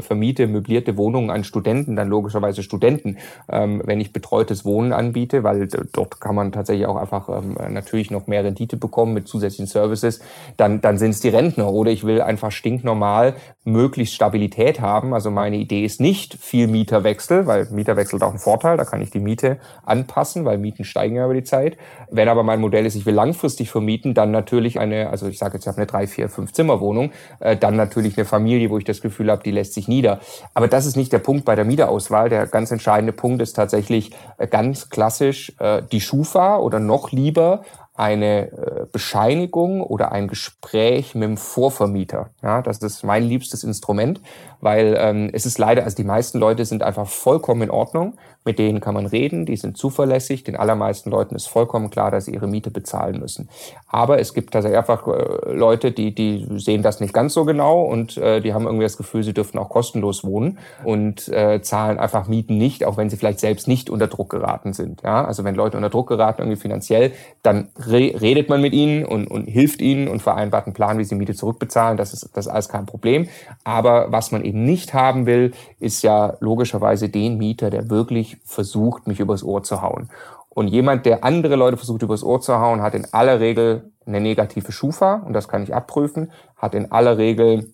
vermiete 0.00 0.48
möblierte 0.48 0.96
Wohnungen 0.96 1.30
an 1.30 1.44
Studenten, 1.44 1.94
dann 1.94 2.08
logischerweise 2.08 2.64
Studenten. 2.64 3.18
Ähm, 3.48 3.82
wenn 3.84 4.00
ich 4.00 4.12
betreutes 4.12 4.64
Wohnen 4.64 4.92
anbiete, 4.92 5.44
weil 5.44 5.68
dort 5.92 6.20
kann 6.20 6.34
man 6.34 6.50
tatsächlich 6.50 6.88
auch 6.88 6.96
einfach 6.96 7.28
ähm, 7.28 7.56
natürlich 7.72 8.10
noch 8.10 8.26
mehr 8.26 8.42
Rendite 8.42 8.78
bekommen 8.78 9.14
mit 9.14 9.28
zusätzlichen 9.28 9.68
Services, 9.68 10.18
dann, 10.56 10.80
dann 10.80 10.98
sind 10.98 11.10
es 11.10 11.20
die 11.20 11.28
Rentner. 11.28 11.72
Oder 11.72 11.92
ich 11.92 12.02
will 12.02 12.20
einfach 12.20 12.50
stinknormal 12.50 13.36
möglichst 13.62 14.16
Stabilität 14.16 14.80
haben. 14.80 15.14
Also 15.14 15.30
meine 15.30 15.58
Idee 15.58 15.84
ist 15.84 16.00
nicht 16.00 16.34
viel 16.34 16.66
Mieterwechsel, 16.66 17.46
weil 17.46 17.59
weil 17.60 17.76
Mieterwechsel 17.76 18.22
auch 18.22 18.30
einen 18.30 18.38
Vorteil, 18.38 18.76
da 18.76 18.84
kann 18.84 19.00
ich 19.02 19.10
die 19.10 19.20
Miete 19.20 19.58
anpassen, 19.84 20.44
weil 20.44 20.58
Mieten 20.58 20.84
steigen 20.84 21.16
ja 21.16 21.24
über 21.24 21.34
die 21.34 21.44
Zeit. 21.44 21.76
Wenn 22.10 22.28
aber 22.28 22.42
mein 22.42 22.60
Modell 22.60 22.86
ist, 22.86 22.94
ich 22.94 23.06
will 23.06 23.14
langfristig 23.14 23.70
vermieten, 23.70 24.14
dann 24.14 24.30
natürlich 24.30 24.78
eine, 24.78 25.10
also 25.10 25.26
ich 25.28 25.38
sage 25.38 25.54
jetzt, 25.54 25.64
ich 25.64 25.68
habe 25.68 25.78
eine 25.78 25.86
drei, 25.86 26.06
vier, 26.06 26.28
fünf 26.28 26.52
Zimmerwohnung, 26.52 27.12
äh, 27.40 27.56
dann 27.56 27.76
natürlich 27.76 28.16
eine 28.16 28.24
Familie, 28.24 28.70
wo 28.70 28.78
ich 28.78 28.84
das 28.84 29.00
Gefühl 29.00 29.30
habe, 29.30 29.42
die 29.42 29.50
lässt 29.50 29.74
sich 29.74 29.88
nieder. 29.88 30.20
Aber 30.54 30.68
das 30.68 30.86
ist 30.86 30.96
nicht 30.96 31.12
der 31.12 31.18
Punkt 31.18 31.44
bei 31.44 31.54
der 31.54 31.64
Mieterauswahl. 31.64 32.28
Der 32.28 32.46
ganz 32.46 32.70
entscheidende 32.70 33.12
Punkt 33.12 33.42
ist 33.42 33.54
tatsächlich 33.54 34.12
äh, 34.38 34.46
ganz 34.46 34.88
klassisch 34.90 35.52
äh, 35.58 35.82
die 35.90 36.00
Schufa 36.00 36.58
oder 36.58 36.80
noch 36.80 37.12
lieber 37.12 37.62
eine 38.00 38.50
äh, 38.52 38.86
Bescheinigung 38.90 39.82
oder 39.82 40.10
ein 40.10 40.26
Gespräch 40.26 41.14
mit 41.14 41.28
dem 41.28 41.36
Vorvermieter. 41.36 42.30
Ja, 42.42 42.62
das 42.62 42.78
ist 42.78 43.04
mein 43.04 43.24
liebstes 43.24 43.62
Instrument, 43.62 44.22
weil 44.60 44.96
ähm, 44.98 45.30
es 45.32 45.46
ist 45.46 45.58
leider, 45.58 45.84
also 45.84 45.96
die 45.96 46.04
meisten 46.04 46.38
Leute 46.38 46.64
sind 46.64 46.82
einfach 46.82 47.06
vollkommen 47.06 47.62
in 47.62 47.70
Ordnung, 47.70 48.14
mit 48.44 48.58
denen 48.58 48.80
kann 48.80 48.94
man 48.94 49.04
reden, 49.04 49.44
die 49.44 49.56
sind 49.56 49.76
zuverlässig, 49.76 50.44
den 50.44 50.56
allermeisten 50.56 51.10
Leuten 51.10 51.34
ist 51.34 51.46
vollkommen 51.46 51.90
klar, 51.90 52.10
dass 52.10 52.24
sie 52.24 52.32
ihre 52.32 52.46
Miete 52.46 52.70
bezahlen 52.70 53.18
müssen. 53.20 53.50
Aber 53.86 54.18
es 54.18 54.32
gibt 54.32 54.52
tatsächlich 54.52 54.78
einfach 54.78 55.06
äh, 55.06 55.52
Leute, 55.52 55.92
die, 55.92 56.14
die 56.14 56.46
sehen 56.56 56.82
das 56.82 57.00
nicht 57.00 57.12
ganz 57.12 57.34
so 57.34 57.44
genau 57.44 57.82
und 57.82 58.16
äh, 58.16 58.40
die 58.40 58.54
haben 58.54 58.64
irgendwie 58.64 58.84
das 58.84 58.96
Gefühl, 58.96 59.22
sie 59.22 59.34
dürfen 59.34 59.58
auch 59.58 59.68
kostenlos 59.68 60.24
wohnen 60.24 60.58
und 60.84 61.28
äh, 61.28 61.60
zahlen 61.60 61.98
einfach 61.98 62.28
Mieten 62.28 62.56
nicht, 62.56 62.86
auch 62.86 62.96
wenn 62.96 63.10
sie 63.10 63.18
vielleicht 63.18 63.40
selbst 63.40 63.68
nicht 63.68 63.90
unter 63.90 64.06
Druck 64.06 64.30
geraten 64.30 64.72
sind. 64.72 65.02
Ja, 65.02 65.24
also 65.24 65.44
wenn 65.44 65.54
Leute 65.54 65.76
unter 65.76 65.90
Druck 65.90 66.08
geraten, 66.08 66.40
irgendwie 66.40 66.60
finanziell, 66.60 67.12
dann 67.42 67.68
re 67.76 68.14
redet 68.20 68.48
man 68.48 68.62
mit 68.62 68.72
ihnen 68.72 69.04
und, 69.04 69.26
und 69.26 69.44
hilft 69.44 69.82
ihnen 69.82 70.08
und 70.08 70.22
vereinbart 70.22 70.66
einen 70.66 70.74
Plan, 70.74 70.98
wie 70.98 71.04
sie 71.04 71.14
Miete 71.14 71.34
zurückbezahlen. 71.34 71.98
Das 71.98 72.14
ist, 72.14 72.30
das 72.32 72.46
ist 72.46 72.52
alles 72.52 72.68
kein 72.70 72.86
Problem. 72.86 73.28
Aber 73.64 74.10
was 74.10 74.32
man 74.32 74.44
eben 74.50 74.64
nicht 74.64 74.94
haben 74.94 75.26
will, 75.26 75.52
ist 75.78 76.02
ja 76.02 76.34
logischerweise 76.40 77.08
den 77.08 77.38
Mieter, 77.38 77.70
der 77.70 77.88
wirklich 77.88 78.36
versucht, 78.44 79.06
mich 79.06 79.20
übers 79.20 79.42
Ohr 79.42 79.62
zu 79.62 79.80
hauen. 79.80 80.10
Und 80.48 80.68
jemand, 80.68 81.06
der 81.06 81.24
andere 81.24 81.56
Leute 81.56 81.76
versucht, 81.76 82.02
übers 82.02 82.22
Ohr 82.22 82.40
zu 82.40 82.58
hauen, 82.58 82.82
hat 82.82 82.94
in 82.94 83.06
aller 83.12 83.40
Regel 83.40 83.90
eine 84.04 84.20
negative 84.20 84.72
Schufa, 84.72 85.22
und 85.24 85.32
das 85.32 85.48
kann 85.48 85.62
ich 85.62 85.74
abprüfen, 85.74 86.32
hat 86.56 86.74
in 86.74 86.90
aller 86.90 87.18
Regel 87.18 87.72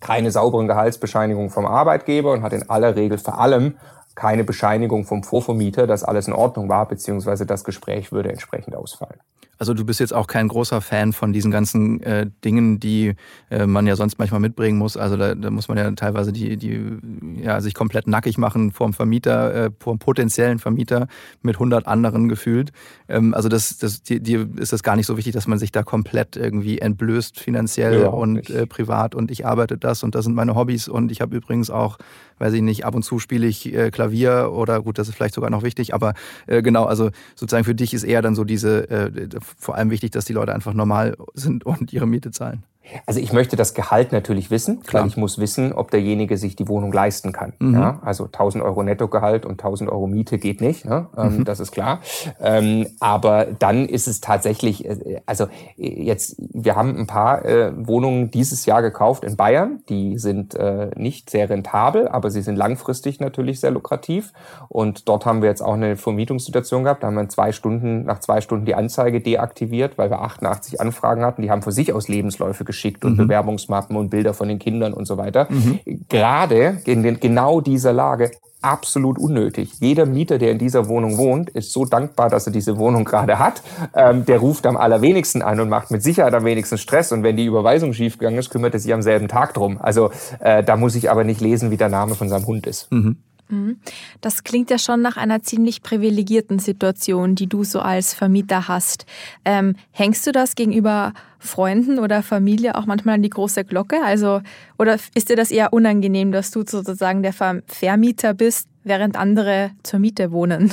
keine 0.00 0.30
sauberen 0.30 0.68
Gehaltsbescheinigungen 0.68 1.50
vom 1.50 1.66
Arbeitgeber 1.66 2.32
und 2.32 2.42
hat 2.42 2.52
in 2.52 2.68
aller 2.70 2.96
Regel 2.96 3.18
vor 3.18 3.38
allem 3.38 3.76
keine 4.14 4.44
Bescheinigung 4.44 5.04
vom 5.04 5.22
Vorvermieter, 5.22 5.86
dass 5.86 6.04
alles 6.04 6.28
in 6.28 6.34
Ordnung 6.34 6.68
war, 6.68 6.86
beziehungsweise 6.86 7.46
das 7.46 7.64
Gespräch 7.64 8.12
würde 8.12 8.30
entsprechend 8.30 8.74
ausfallen. 8.74 9.20
Also 9.58 9.74
du 9.74 9.84
bist 9.84 10.00
jetzt 10.00 10.12
auch 10.12 10.26
kein 10.26 10.48
großer 10.48 10.80
Fan 10.80 11.12
von 11.12 11.32
diesen 11.32 11.50
ganzen 11.50 12.02
äh, 12.02 12.26
Dingen, 12.44 12.80
die 12.80 13.14
äh, 13.50 13.66
man 13.66 13.86
ja 13.86 13.94
sonst 13.94 14.18
manchmal 14.18 14.40
mitbringen 14.40 14.76
muss. 14.76 14.96
Also 14.96 15.16
da, 15.16 15.34
da, 15.34 15.50
muss 15.50 15.68
man 15.68 15.78
ja 15.78 15.90
teilweise 15.92 16.32
die, 16.32 16.56
die 16.56 16.98
ja, 17.40 17.60
sich 17.60 17.74
komplett 17.74 18.06
nackig 18.06 18.38
machen 18.38 18.72
vor 18.72 18.88
dem 18.88 18.92
Vermieter, 18.92 19.54
äh, 19.54 19.70
vor 19.78 19.94
dem 19.94 19.98
potenziellen 19.98 20.58
Vermieter 20.58 21.06
mit 21.42 21.56
100 21.56 21.86
anderen 21.86 22.28
gefühlt. 22.28 22.72
Ähm, 23.08 23.34
also 23.34 23.48
das, 23.48 23.78
das, 23.78 24.02
dir, 24.02 24.20
dir 24.20 24.48
ist 24.56 24.72
das 24.72 24.82
gar 24.82 24.96
nicht 24.96 25.06
so 25.06 25.16
wichtig, 25.16 25.32
dass 25.32 25.46
man 25.46 25.58
sich 25.58 25.70
da 25.70 25.82
komplett 25.82 26.36
irgendwie 26.36 26.78
entblößt 26.78 27.38
finanziell 27.38 28.00
ja, 28.00 28.08
und 28.08 28.50
äh, 28.50 28.66
privat 28.66 29.14
und 29.14 29.30
ich 29.30 29.46
arbeite 29.46 29.78
das 29.78 30.02
und 30.02 30.14
das 30.14 30.24
sind 30.24 30.34
meine 30.34 30.56
Hobbys 30.56 30.88
und 30.88 31.12
ich 31.12 31.20
habe 31.20 31.36
übrigens 31.36 31.70
auch 31.70 31.98
weiß 32.42 32.54
ich 32.54 32.62
nicht, 32.62 32.84
ab 32.84 32.94
und 32.94 33.04
zu 33.04 33.20
spiele 33.20 33.46
ich 33.46 33.72
äh, 33.72 33.90
Klavier 33.90 34.50
oder 34.52 34.82
gut, 34.82 34.98
das 34.98 35.08
ist 35.08 35.14
vielleicht 35.14 35.34
sogar 35.34 35.48
noch 35.48 35.62
wichtig, 35.62 35.94
aber 35.94 36.14
äh, 36.46 36.60
genau, 36.60 36.84
also 36.84 37.10
sozusagen 37.36 37.64
für 37.64 37.74
dich 37.74 37.94
ist 37.94 38.02
eher 38.02 38.20
dann 38.20 38.34
so 38.34 38.42
diese, 38.44 38.90
äh, 38.90 39.28
vor 39.42 39.76
allem 39.76 39.90
wichtig, 39.90 40.12
dass 40.12 40.24
die 40.24 40.32
Leute 40.32 40.54
einfach 40.54 40.74
normal 40.74 41.16
sind 41.34 41.64
und 41.64 41.92
ihre 41.92 42.06
Miete 42.06 42.30
zahlen. 42.30 42.64
Also 43.06 43.20
ich 43.20 43.32
möchte 43.32 43.56
das 43.56 43.74
Gehalt 43.74 44.12
natürlich 44.12 44.50
wissen, 44.50 44.82
Klar. 44.82 45.02
weil 45.02 45.08
ich 45.08 45.16
muss 45.16 45.38
wissen, 45.38 45.72
ob 45.72 45.90
derjenige 45.90 46.36
sich 46.36 46.56
die 46.56 46.68
Wohnung 46.68 46.92
leisten 46.92 47.32
kann. 47.32 47.52
Mhm. 47.58 47.74
Ja, 47.74 48.00
also 48.04 48.24
1000 48.24 48.62
Euro 48.62 48.82
Nettogehalt 48.82 49.46
und 49.46 49.52
1000 49.52 49.90
Euro 49.90 50.06
Miete 50.06 50.38
geht 50.38 50.60
nicht, 50.60 50.84
ne? 50.84 51.06
ähm, 51.16 51.38
mhm. 51.38 51.44
das 51.44 51.60
ist 51.60 51.72
klar. 51.72 52.00
Ähm, 52.40 52.86
aber 53.00 53.46
dann 53.46 53.86
ist 53.86 54.08
es 54.08 54.20
tatsächlich, 54.20 54.84
äh, 54.84 55.20
also 55.26 55.46
jetzt, 55.76 56.36
wir 56.52 56.76
haben 56.76 56.96
ein 56.96 57.06
paar 57.06 57.44
äh, 57.44 57.72
Wohnungen 57.74 58.30
dieses 58.30 58.66
Jahr 58.66 58.82
gekauft 58.82 59.24
in 59.24 59.36
Bayern, 59.36 59.80
die 59.88 60.18
sind 60.18 60.54
äh, 60.54 60.90
nicht 60.96 61.30
sehr 61.30 61.48
rentabel, 61.48 62.08
aber 62.08 62.30
sie 62.30 62.42
sind 62.42 62.56
langfristig 62.56 63.20
natürlich 63.20 63.60
sehr 63.60 63.70
lukrativ. 63.70 64.32
Und 64.68 65.08
dort 65.08 65.26
haben 65.26 65.42
wir 65.42 65.48
jetzt 65.48 65.62
auch 65.62 65.74
eine 65.74 65.96
Vermietungssituation 65.96 66.84
gehabt, 66.84 67.02
da 67.02 67.08
haben 67.08 67.14
wir 67.14 67.28
zwei 67.28 67.52
Stunden, 67.52 68.04
nach 68.04 68.20
zwei 68.20 68.40
Stunden 68.40 68.66
die 68.66 68.74
Anzeige 68.74 69.20
deaktiviert, 69.20 69.98
weil 69.98 70.10
wir 70.10 70.20
88 70.20 70.80
Anfragen 70.80 71.24
hatten, 71.24 71.42
die 71.42 71.50
haben 71.50 71.62
für 71.62 71.72
sich 71.72 71.92
aus 71.92 72.08
Lebensläufe 72.08 72.64
geschickt 72.72 73.04
und 73.04 73.12
mhm. 73.12 73.28
Bewerbungsmappen 73.28 73.96
und 73.96 74.08
Bilder 74.08 74.34
von 74.34 74.48
den 74.48 74.58
Kindern 74.58 74.92
und 74.92 75.06
so 75.06 75.16
weiter. 75.18 75.46
Mhm. 75.50 75.80
Gerade 76.08 76.78
in 76.84 77.02
den, 77.02 77.20
genau 77.20 77.60
dieser 77.60 77.92
Lage 77.92 78.30
absolut 78.62 79.18
unnötig. 79.18 79.72
Jeder 79.80 80.06
Mieter, 80.06 80.38
der 80.38 80.52
in 80.52 80.58
dieser 80.58 80.88
Wohnung 80.88 81.18
wohnt, 81.18 81.50
ist 81.50 81.72
so 81.72 81.84
dankbar, 81.84 82.30
dass 82.30 82.46
er 82.46 82.52
diese 82.52 82.78
Wohnung 82.78 83.04
gerade 83.04 83.38
hat. 83.38 83.62
Ähm, 83.94 84.24
der 84.24 84.38
ruft 84.38 84.66
am 84.66 84.76
allerwenigsten 84.76 85.42
an 85.42 85.60
und 85.60 85.68
macht 85.68 85.90
mit 85.90 86.02
Sicherheit 86.02 86.32
am 86.32 86.44
wenigsten 86.44 86.78
Stress. 86.78 87.12
Und 87.12 87.22
wenn 87.22 87.36
die 87.36 87.44
Überweisung 87.44 87.92
schiefgegangen 87.92 88.38
ist, 88.38 88.50
kümmert 88.50 88.74
er 88.74 88.80
sich 88.80 88.94
am 88.94 89.02
selben 89.02 89.28
Tag 89.28 89.54
drum. 89.54 89.78
Also 89.80 90.10
äh, 90.40 90.62
da 90.62 90.76
muss 90.76 90.94
ich 90.94 91.10
aber 91.10 91.24
nicht 91.24 91.40
lesen, 91.40 91.70
wie 91.70 91.76
der 91.76 91.88
Name 91.88 92.14
von 92.14 92.28
seinem 92.28 92.46
Hund 92.46 92.66
ist. 92.66 92.90
Mhm. 92.92 93.16
Mhm. 93.48 93.78
Das 94.20 94.44
klingt 94.44 94.70
ja 94.70 94.78
schon 94.78 95.02
nach 95.02 95.16
einer 95.16 95.42
ziemlich 95.42 95.82
privilegierten 95.82 96.58
Situation, 96.58 97.34
die 97.34 97.48
du 97.48 97.64
so 97.64 97.80
als 97.80 98.14
Vermieter 98.14 98.68
hast. 98.68 99.06
Ähm, 99.44 99.76
hängst 99.90 100.26
du 100.26 100.32
das 100.32 100.54
gegenüber 100.54 101.12
Freunden 101.38 101.98
oder 101.98 102.22
Familie 102.22 102.76
auch 102.76 102.86
manchmal 102.86 103.16
an 103.16 103.22
die 103.22 103.30
große 103.30 103.64
Glocke? 103.64 104.02
Also, 104.02 104.40
oder 104.78 104.96
ist 105.14 105.28
dir 105.28 105.36
das 105.36 105.50
eher 105.50 105.72
unangenehm, 105.72 106.32
dass 106.32 106.50
du 106.50 106.62
sozusagen 106.64 107.22
der 107.22 107.32
Vermieter 107.32 108.34
bist, 108.34 108.68
während 108.84 109.16
andere 109.16 109.72
zur 109.82 109.98
Miete 109.98 110.32
wohnen? 110.32 110.72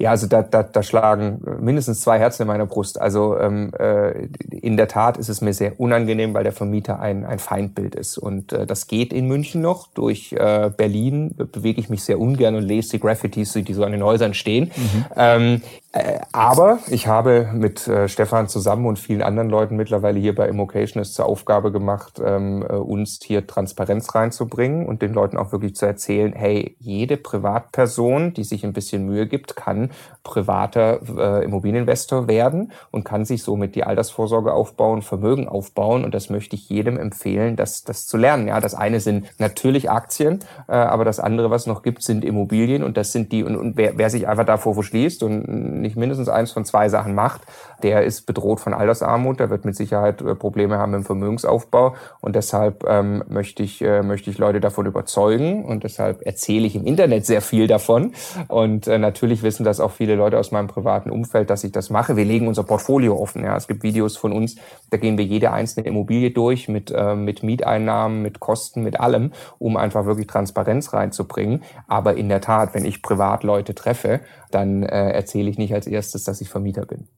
Ja, 0.00 0.12
also 0.12 0.26
da, 0.26 0.40
da, 0.40 0.62
da 0.62 0.82
schlagen 0.82 1.42
mindestens 1.60 2.00
zwei 2.00 2.18
Herzen 2.18 2.42
in 2.42 2.48
meiner 2.48 2.64
Brust. 2.64 2.98
Also 2.98 3.38
ähm, 3.38 3.70
äh, 3.78 4.28
in 4.50 4.78
der 4.78 4.88
Tat 4.88 5.18
ist 5.18 5.28
es 5.28 5.42
mir 5.42 5.52
sehr 5.52 5.78
unangenehm, 5.78 6.32
weil 6.32 6.42
der 6.42 6.54
Vermieter 6.54 7.00
ein, 7.00 7.26
ein 7.26 7.38
Feindbild 7.38 7.94
ist. 7.96 8.16
Und 8.16 8.54
äh, 8.54 8.66
das 8.66 8.86
geht 8.86 9.12
in 9.12 9.28
München 9.28 9.60
noch. 9.60 9.88
Durch 9.88 10.32
äh, 10.32 10.70
Berlin 10.74 11.34
bewege 11.52 11.82
ich 11.82 11.90
mich 11.90 12.02
sehr 12.02 12.18
ungern 12.18 12.54
und 12.54 12.62
lese 12.62 12.92
die 12.92 13.00
Graffitis, 13.00 13.52
die 13.52 13.74
so 13.74 13.84
an 13.84 13.92
den 13.92 14.02
Häusern 14.02 14.32
stehen. 14.32 14.70
Mhm. 14.74 15.04
Ähm, 15.16 15.62
äh, 15.89 15.89
aber 16.30 16.78
ich 16.88 17.08
habe 17.08 17.50
mit 17.52 17.88
äh, 17.88 18.08
Stefan 18.08 18.46
zusammen 18.46 18.86
und 18.86 18.96
vielen 18.96 19.22
anderen 19.22 19.50
Leuten 19.50 19.74
mittlerweile 19.74 20.20
hier 20.20 20.36
bei 20.36 20.48
Immocation 20.48 21.02
es 21.02 21.14
zur 21.14 21.26
Aufgabe 21.26 21.72
gemacht, 21.72 22.20
ähm, 22.24 22.62
äh, 22.62 22.74
uns 22.74 23.18
hier 23.20 23.48
Transparenz 23.48 24.14
reinzubringen 24.14 24.86
und 24.86 25.02
den 25.02 25.12
Leuten 25.12 25.36
auch 25.36 25.50
wirklich 25.50 25.74
zu 25.74 25.86
erzählen, 25.86 26.32
hey, 26.32 26.76
jede 26.78 27.16
Privatperson, 27.16 28.34
die 28.34 28.44
sich 28.44 28.64
ein 28.64 28.72
bisschen 28.72 29.04
Mühe 29.04 29.26
gibt, 29.26 29.56
kann 29.56 29.90
privater 30.22 31.00
äh, 31.18 31.44
Immobilieninvestor 31.44 32.28
werden 32.28 32.70
und 32.92 33.02
kann 33.02 33.24
sich 33.24 33.42
somit 33.42 33.74
die 33.74 33.82
Altersvorsorge 33.82 34.52
aufbauen, 34.52 35.02
Vermögen 35.02 35.48
aufbauen. 35.48 36.04
Und 36.04 36.14
das 36.14 36.30
möchte 36.30 36.54
ich 36.54 36.68
jedem 36.68 36.98
empfehlen, 36.98 37.56
das, 37.56 37.82
das 37.82 38.06
zu 38.06 38.16
lernen. 38.16 38.46
Ja, 38.46 38.60
das 38.60 38.76
eine 38.76 39.00
sind 39.00 39.26
natürlich 39.40 39.90
Aktien, 39.90 40.38
äh, 40.68 40.72
aber 40.72 41.04
das 41.04 41.18
andere, 41.18 41.50
was 41.50 41.66
noch 41.66 41.82
gibt, 41.82 42.04
sind 42.04 42.24
Immobilien 42.24 42.84
und 42.84 42.96
das 42.96 43.10
sind 43.10 43.32
die, 43.32 43.42
und, 43.42 43.56
und 43.56 43.76
wer, 43.76 43.98
wer 43.98 44.08
sich 44.08 44.28
einfach 44.28 44.46
davor 44.46 44.74
verschließt 44.74 45.24
und 45.24 45.79
nicht 45.80 45.96
mindestens 45.96 46.28
eins 46.28 46.52
von 46.52 46.64
zwei 46.64 46.88
Sachen 46.88 47.14
macht, 47.14 47.42
der 47.82 48.04
ist 48.04 48.26
bedroht 48.26 48.60
von 48.60 48.74
Altersarmut, 48.74 49.40
der 49.40 49.50
wird 49.50 49.64
mit 49.64 49.76
Sicherheit 49.76 50.20
äh, 50.22 50.34
Probleme 50.34 50.78
haben 50.78 50.94
im 50.94 51.04
Vermögensaufbau 51.04 51.94
und 52.20 52.36
deshalb 52.36 52.84
ähm, 52.88 53.24
möchte 53.28 53.62
ich 53.62 53.82
äh, 53.82 54.02
möchte 54.02 54.30
ich 54.30 54.38
Leute 54.38 54.60
davon 54.60 54.86
überzeugen 54.86 55.64
und 55.64 55.84
deshalb 55.84 56.26
erzähle 56.26 56.66
ich 56.66 56.76
im 56.76 56.84
Internet 56.84 57.26
sehr 57.26 57.42
viel 57.42 57.66
davon 57.66 58.12
und 58.48 58.86
äh, 58.86 58.98
natürlich 58.98 59.42
wissen 59.42 59.64
das 59.64 59.80
auch 59.80 59.92
viele 59.92 60.14
Leute 60.14 60.38
aus 60.38 60.50
meinem 60.52 60.68
privaten 60.68 61.10
Umfeld, 61.10 61.50
dass 61.50 61.64
ich 61.64 61.72
das 61.72 61.90
mache. 61.90 62.16
Wir 62.16 62.24
legen 62.24 62.48
unser 62.48 62.64
Portfolio 62.64 63.16
offen. 63.16 63.44
Ja, 63.44 63.56
es 63.56 63.66
gibt 63.66 63.82
Videos 63.82 64.16
von 64.16 64.32
uns, 64.32 64.56
da 64.90 64.96
gehen 64.96 65.18
wir 65.18 65.24
jede 65.24 65.52
einzelne 65.52 65.86
Immobilie 65.86 66.30
durch 66.30 66.68
mit 66.68 66.90
äh, 66.90 67.14
mit 67.14 67.42
Mieteinnahmen, 67.42 68.22
mit 68.22 68.40
Kosten, 68.40 68.82
mit 68.82 69.00
allem, 69.00 69.32
um 69.58 69.76
einfach 69.76 70.06
wirklich 70.06 70.26
Transparenz 70.26 70.92
reinzubringen. 70.92 71.62
Aber 71.86 72.14
in 72.14 72.28
der 72.28 72.40
Tat, 72.40 72.74
wenn 72.74 72.84
ich 72.84 73.02
privat 73.02 73.42
Leute 73.44 73.74
treffe, 73.74 74.20
dann 74.50 74.82
äh, 74.82 75.10
erzähle 75.10 75.50
ich 75.50 75.58
nicht 75.58 75.69
als 75.74 75.86
erstes, 75.86 76.24
dass 76.24 76.40
ich 76.40 76.48
Vermieter 76.48 76.86
bin. 76.86 77.08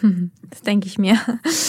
Das 0.50 0.60
denke 0.62 0.86
ich 0.86 0.98
mir. 0.98 1.18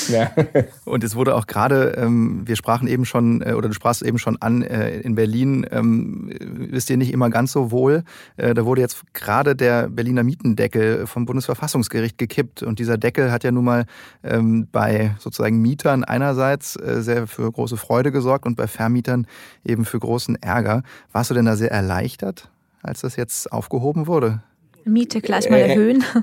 Ja. 0.10 0.32
Und 0.86 1.04
es 1.04 1.16
wurde 1.16 1.36
auch 1.36 1.48
gerade, 1.48 1.96
ähm, 1.98 2.42
wir 2.46 2.58
sprachen 2.58 2.88
eben 2.88 3.06
schon, 3.06 3.42
äh, 3.42 3.54
oder 3.54 3.70
du 3.70 3.74
sprachst 3.74 4.02
eben 4.02 4.20
schon 4.20 4.42
an, 4.42 4.62
äh, 4.62 5.00
in 5.00 5.16
Berlin 5.16 5.66
ähm, 5.72 6.30
wisst 6.42 6.90
ihr 6.90 6.98
nicht 6.98 7.14
immer 7.14 7.30
ganz 7.30 7.54
so 7.54 7.72
wohl. 7.72 8.04
Äh, 8.36 8.54
da 8.54 8.66
wurde 8.66 8.82
jetzt 8.82 9.04
gerade 9.14 9.56
der 9.56 9.90
Berliner 9.90 10.24
Mietendeckel 10.24 11.08
vom 11.08 11.26
Bundesverfassungsgericht 11.26 12.18
gekippt. 12.18 12.62
Und 12.62 12.80
dieser 12.80 12.98
Deckel 12.98 13.32
hat 13.32 13.46
ja 13.46 13.52
nun 13.52 13.64
mal 13.64 13.86
ähm, 14.24 14.68
bei 14.72 15.16
sozusagen 15.20 15.62
Mietern 15.62 16.04
einerseits 16.04 16.76
äh, 16.76 17.02
sehr 17.02 17.28
für 17.28 17.50
große 17.50 17.78
Freude 17.78 18.12
gesorgt 18.12 18.46
und 18.46 18.56
bei 18.56 18.68
Vermietern 18.68 19.28
eben 19.64 19.86
für 19.86 20.00
großen 20.00 20.36
Ärger. 20.42 20.84
Warst 21.14 21.30
du 21.30 21.36
denn 21.36 21.46
da 21.46 21.56
sehr 21.56 21.72
erleichtert, 21.72 22.52
als 22.82 23.02
das 23.02 23.16
jetzt 23.16 23.52
aufgehoben 23.52 24.08
wurde? 24.08 24.44
Miete 24.86 25.22
gleich 25.22 25.50
mal 25.50 25.58
äh, 25.58 25.70
erhöhen? 25.70 26.04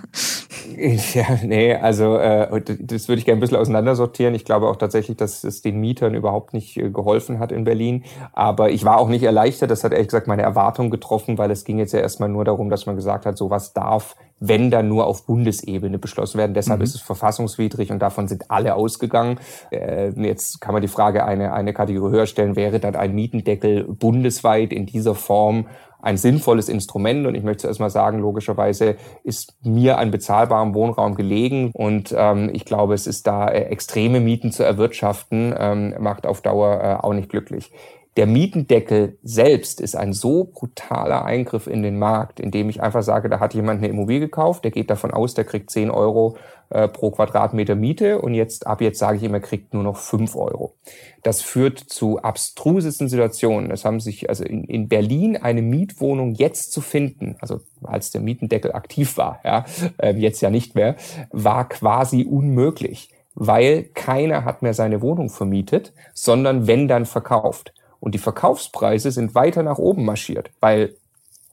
Ja, 0.76 1.38
nee, 1.43 1.75
also 1.75 2.17
äh, 2.17 2.62
das 2.81 3.09
würde 3.09 3.19
ich 3.19 3.25
gerne 3.25 3.38
ein 3.38 3.40
bisschen 3.40 3.57
auseinandersortieren. 3.57 4.35
Ich 4.35 4.45
glaube 4.45 4.69
auch 4.69 4.76
tatsächlich, 4.76 5.17
dass 5.17 5.45
es 5.45 5.62
den 5.62 5.79
Mietern 5.81 6.14
überhaupt 6.14 6.55
nicht 6.55 6.76
äh, 6.76 6.90
geholfen 6.90 7.38
hat 7.38 7.52
in 7.52 7.64
Berlin. 7.64 8.05
Aber 8.33 8.71
ich 8.71 8.85
war 8.85 8.99
auch 8.99 9.09
nicht 9.09 9.23
erleichtert. 9.23 9.71
Das 9.71 9.85
hat 9.85 9.93
ehrlich 9.93 10.09
gesagt 10.09 10.26
meine 10.26 10.43
Erwartung 10.43 10.90
getroffen, 10.90 11.38
weil 11.38 11.50
es 11.50 11.64
ging 11.64 11.79
jetzt 11.79 11.93
ja 11.93 12.00
erstmal 12.00 12.29
nur 12.29 12.45
darum, 12.45 12.71
dass 12.71 12.87
man 12.87 12.97
gesagt 12.97 13.26
hat, 13.26 13.37
sowas 13.37 13.73
darf, 13.73 14.17
wenn 14.38 14.71
dann 14.71 14.88
nur 14.88 15.07
auf 15.07 15.26
Bundesebene 15.26 15.99
beschlossen 15.99 16.38
werden. 16.38 16.55
Deshalb 16.55 16.81
mhm. 16.81 16.85
ist 16.85 16.95
es 16.95 17.02
verfassungswidrig 17.02 17.90
und 17.90 18.00
davon 18.00 18.26
sind 18.26 18.50
alle 18.50 18.75
ausgegangen. 18.75 19.38
Äh, 19.71 20.11
jetzt 20.23 20.61
kann 20.61 20.73
man 20.73 20.83
die 20.83 20.88
Frage 20.88 21.25
eine, 21.25 21.52
eine 21.52 21.75
Kategorie 21.75 22.12
höher 22.12 22.26
stellen, 22.26 22.57
wäre 22.57 22.81
dann 22.81 22.97
ein 22.97 23.14
Mietendeckel 23.14 23.85
bundesweit 23.85 24.73
in 24.73 24.87
dieser 24.87 25.14
Form 25.14 25.67
ein 26.02 26.16
sinnvolles 26.16 26.69
Instrument. 26.69 27.26
Und 27.26 27.35
ich 27.35 27.42
möchte 27.42 27.62
zuerst 27.62 27.80
mal 27.80 27.90
sagen, 27.90 28.19
logischerweise 28.19 28.97
ist 29.25 29.57
mir 29.62 29.99
ein 29.99 30.11
bezahlbarem 30.11 30.75
Wohnraum 30.75 31.14
gelegen. 31.14 31.71
Und 31.73 32.14
ähm, 32.16 32.50
ich 32.52 32.64
glaube, 32.64 32.95
es 32.95 33.07
ist 33.07 33.26
da 33.26 33.49
äh, 33.49 33.64
extreme 33.64 34.21
Mieten 34.21 34.52
zu 34.52 34.62
erwirtschaften, 34.62 35.54
ähm, 35.59 35.95
macht 36.00 36.26
auf 36.26 36.40
Dauer 36.40 36.80
äh, 36.83 37.04
auch 37.04 37.14
nicht 37.14 37.28
glücklich. 37.28 37.71
Der 38.16 38.26
Mietendeckel 38.26 39.19
selbst 39.23 39.80
ist 39.80 39.95
ein 39.95 40.12
so 40.12 40.45
brutaler 40.45 41.25
Eingriff 41.25 41.69
in 41.69 41.83
den 41.83 41.99
Markt, 41.99 42.40
indem 42.40 42.69
ich 42.69 42.83
einfach 42.83 43.02
sage, 43.02 43.28
da 43.28 43.38
hat 43.38 43.54
jemand 43.54 43.78
eine 43.78 43.88
Immobilie 43.88 44.21
gekauft, 44.21 44.64
der 44.64 44.73
geht 44.73 44.90
davon 44.90 45.12
aus, 45.12 45.35
der 45.35 45.45
kriegt 45.45 45.71
10 45.71 45.90
Euro 45.90 46.37
äh, 46.71 46.89
pro 46.89 47.11
Quadratmeter 47.11 47.75
Miete 47.75 48.21
und 48.21 48.35
jetzt 48.35 48.67
ab 48.67 48.81
jetzt 48.81 48.99
sage 48.99 49.19
ich 49.19 49.23
ihm, 49.23 49.35
er 49.35 49.41
kriegt 49.41 49.75
nur 49.75 49.83
noch 49.83 49.97
5 49.97 50.35
Euro. 50.37 50.75
Das 51.23 51.43
führt 51.43 51.79
zu 51.79 52.23
abstrusesten 52.23 53.09
Situationen. 53.09 53.71
Es 53.71 53.85
haben 53.85 54.00
sich 54.00 54.29
also 54.29 54.45
in, 54.45 54.65
in 54.65 54.89
Berlin 54.89 55.37
eine 55.37 55.62
Mietwohnung 55.62 56.35
jetzt 56.35 56.73
zu 56.73 56.81
finden, 56.81 57.37
also 57.41 57.61
als 57.83 58.11
der 58.11 58.21
Mietendeckel 58.21 58.73
aktiv 58.73 59.17
war, 59.17 59.41
ja, 59.45 59.65
äh, 59.99 60.15
jetzt 60.15 60.41
ja 60.41 60.50
nicht 60.50 60.75
mehr, 60.75 60.97
war 61.31 61.69
quasi 61.69 62.25
unmöglich 62.25 63.11
weil 63.35 63.85
keiner 63.95 64.45
hat 64.45 64.61
mehr 64.61 64.75
seine 64.75 65.00
Wohnung 65.00 65.31
vermietet, 65.31 65.95
sondern 66.12 66.67
wenn 66.67 66.89
dann 66.89 67.07
verkauft. 67.07 67.73
Und 67.99 68.15
die 68.15 68.19
Verkaufspreise 68.19 69.11
sind 69.12 69.35
weiter 69.35 69.62
nach 69.62 69.79
oben 69.79 70.05
marschiert, 70.05 70.50
weil 70.61 70.95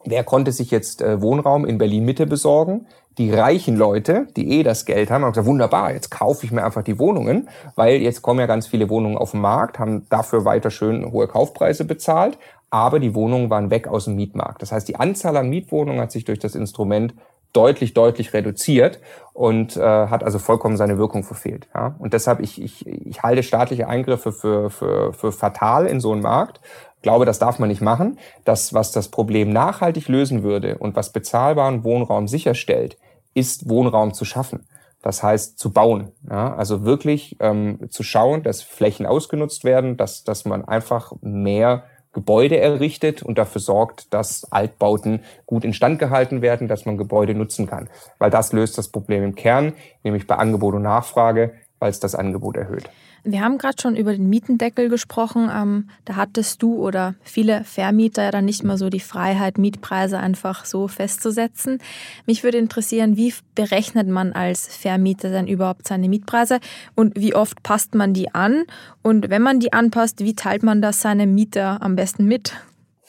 wer 0.10 0.24
konnte 0.24 0.52
sich 0.52 0.72
jetzt 0.72 1.02
äh, 1.02 1.22
Wohnraum 1.22 1.66
in 1.66 1.78
Berlin 1.78 2.06
Mitte 2.06 2.26
besorgen? 2.26 2.88
Die 3.18 3.34
reichen 3.34 3.76
Leute, 3.76 4.28
die 4.36 4.60
eh 4.60 4.64
das 4.64 4.86
Geld 4.86 5.10
haben, 5.10 5.24
haben 5.24 5.32
gesagt, 5.32 5.48
wunderbar, 5.48 5.92
jetzt 5.92 6.12
kaufe 6.12 6.46
ich 6.46 6.52
mir 6.52 6.64
einfach 6.64 6.84
die 6.84 7.00
Wohnungen, 7.00 7.50
weil 7.76 8.02
jetzt 8.02 8.22
kommen 8.22 8.40
ja 8.40 8.46
ganz 8.46 8.68
viele 8.68 8.90
Wohnungen 8.90 9.18
auf 9.18 9.32
den 9.32 9.42
Markt, 9.42 9.80
haben 9.80 10.06
dafür 10.10 10.46
weiter 10.46 10.70
schön 10.70 11.12
hohe 11.12 11.28
Kaufpreise 11.28 11.84
bezahlt, 11.84 12.38
aber 12.70 13.00
die 13.00 13.16
Wohnungen 13.16 13.50
waren 13.50 13.72
weg 13.72 13.88
aus 13.88 14.06
dem 14.06 14.16
Mietmarkt. 14.16 14.62
Das 14.62 14.72
heißt, 14.72 14.88
die 14.88 14.98
Anzahl 14.98 15.36
an 15.38 15.50
Mietwohnungen 15.50 16.00
hat 16.00 16.12
sich 16.12 16.26
durch 16.26 16.40
das 16.40 16.54
Instrument 16.54 17.16
deutlich, 17.58 17.96
deutlich 17.96 18.34
reduziert 18.34 19.00
und 19.34 19.76
äh, 19.76 19.82
hat 19.82 20.24
also 20.24 20.38
vollkommen 20.38 20.78
seine 20.78 21.00
Wirkung 21.00 21.24
verfehlt. 21.24 21.68
Ja? 21.74 21.96
Und 21.98 22.14
deshalb, 22.14 22.40
ich, 22.40 22.62
ich, 22.62 22.86
ich 22.86 23.24
halte 23.24 23.42
staatliche 23.42 23.88
Eingriffe 23.88 24.32
für, 24.32 24.70
für, 24.70 25.12
für 25.14 25.32
fatal 25.32 25.88
in 25.88 26.00
so 26.00 26.12
einen 26.12 26.22
Markt. 26.22 26.62
glaube, 27.02 27.26
das 27.26 27.40
darf 27.40 27.58
man 27.58 27.70
nicht 27.70 27.82
machen. 27.82 28.20
Das, 28.46 28.76
was 28.76 28.92
das 28.92 29.10
Problem 29.10 29.52
nachhaltig 29.52 30.08
lösen 30.08 30.44
würde 30.44 30.78
und 30.78 30.96
was 30.96 31.12
bezahlbaren 31.12 31.84
Wohnraum 31.84 32.28
sicherstellt, 32.28 32.98
ist 33.34 33.68
Wohnraum 33.68 34.14
zu 34.14 34.24
schaffen. 34.24 34.68
Das 35.02 35.24
heißt, 35.24 35.58
zu 35.58 35.72
bauen. 35.72 36.12
Ja? 36.30 36.56
Also 36.56 36.86
wirklich 36.86 37.38
ähm, 37.40 37.90
zu 37.90 38.04
schauen, 38.04 38.44
dass 38.44 38.62
Flächen 38.62 39.08
ausgenutzt 39.08 39.64
werden, 39.64 39.98
dass, 39.98 40.24
dass 40.24 40.46
man 40.46 40.64
einfach 40.64 41.14
mehr 41.22 41.84
Gebäude 42.18 42.58
errichtet 42.60 43.22
und 43.22 43.38
dafür 43.38 43.62
sorgt, 43.62 44.12
dass 44.12 44.52
Altbauten 44.52 45.20
gut 45.46 45.64
instand 45.64 46.00
gehalten 46.00 46.42
werden, 46.42 46.68
dass 46.68 46.84
man 46.88 46.98
Gebäude 46.98 47.36
nutzen 47.36 47.68
kann. 47.68 47.90
Weil 48.18 48.32
das 48.32 48.54
löst 48.54 48.76
das 48.80 48.88
Problem 48.88 49.24
im 49.24 49.36
Kern, 49.36 49.74
nämlich 50.02 50.26
bei 50.26 50.36
Angebot 50.36 50.74
und 50.74 50.82
Nachfrage, 50.82 51.54
weil 51.80 51.92
es 51.92 52.00
das 52.00 52.16
Angebot 52.16 52.58
erhöht. 52.58 52.90
Wir 53.24 53.42
haben 53.42 53.58
gerade 53.58 53.82
schon 53.82 53.96
über 53.96 54.14
den 54.14 54.30
Mietendeckel 54.30 54.90
gesprochen. 54.90 55.50
Ähm, 55.54 55.90
da 56.06 56.16
hattest 56.16 56.62
du 56.62 56.76
oder 56.76 57.16
viele 57.24 57.64
Vermieter 57.66 58.24
ja 58.24 58.32
dann 58.32 58.46
nicht 58.46 58.64
mehr 58.64 58.78
so 58.78 58.90
die 58.90 59.02
Freiheit, 59.02 59.58
Mietpreise 59.58 60.18
einfach 60.18 60.66
so 60.66 60.88
festzusetzen. 60.88 61.80
Mich 62.26 62.44
würde 62.44 62.58
interessieren, 62.58 63.18
wie 63.18 63.34
berechnet 63.54 64.08
man 64.08 64.34
als 64.34 64.68
Vermieter 64.68 65.30
denn 65.30 65.48
überhaupt 65.48 65.88
seine 65.88 66.08
Mietpreise 66.08 66.60
und 66.96 67.20
wie 67.20 67.36
oft 67.36 67.64
passt 67.64 67.96
man 67.96 68.14
die 68.14 68.34
an? 68.34 68.64
Und 69.02 69.30
wenn 69.30 69.42
man 69.42 69.60
die 69.60 69.74
anpasst, 69.74 70.20
wie 70.20 70.36
teilt 70.36 70.64
man 70.64 70.82
das 70.82 71.02
seinem 71.02 71.36
Mieter 71.36 71.82
am 71.82 71.96
besten 71.96 72.26
mit? 72.26 72.54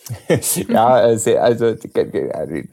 ja, 0.69 1.03
äh, 1.03 1.19
sehr, 1.19 1.45
also 1.45 1.75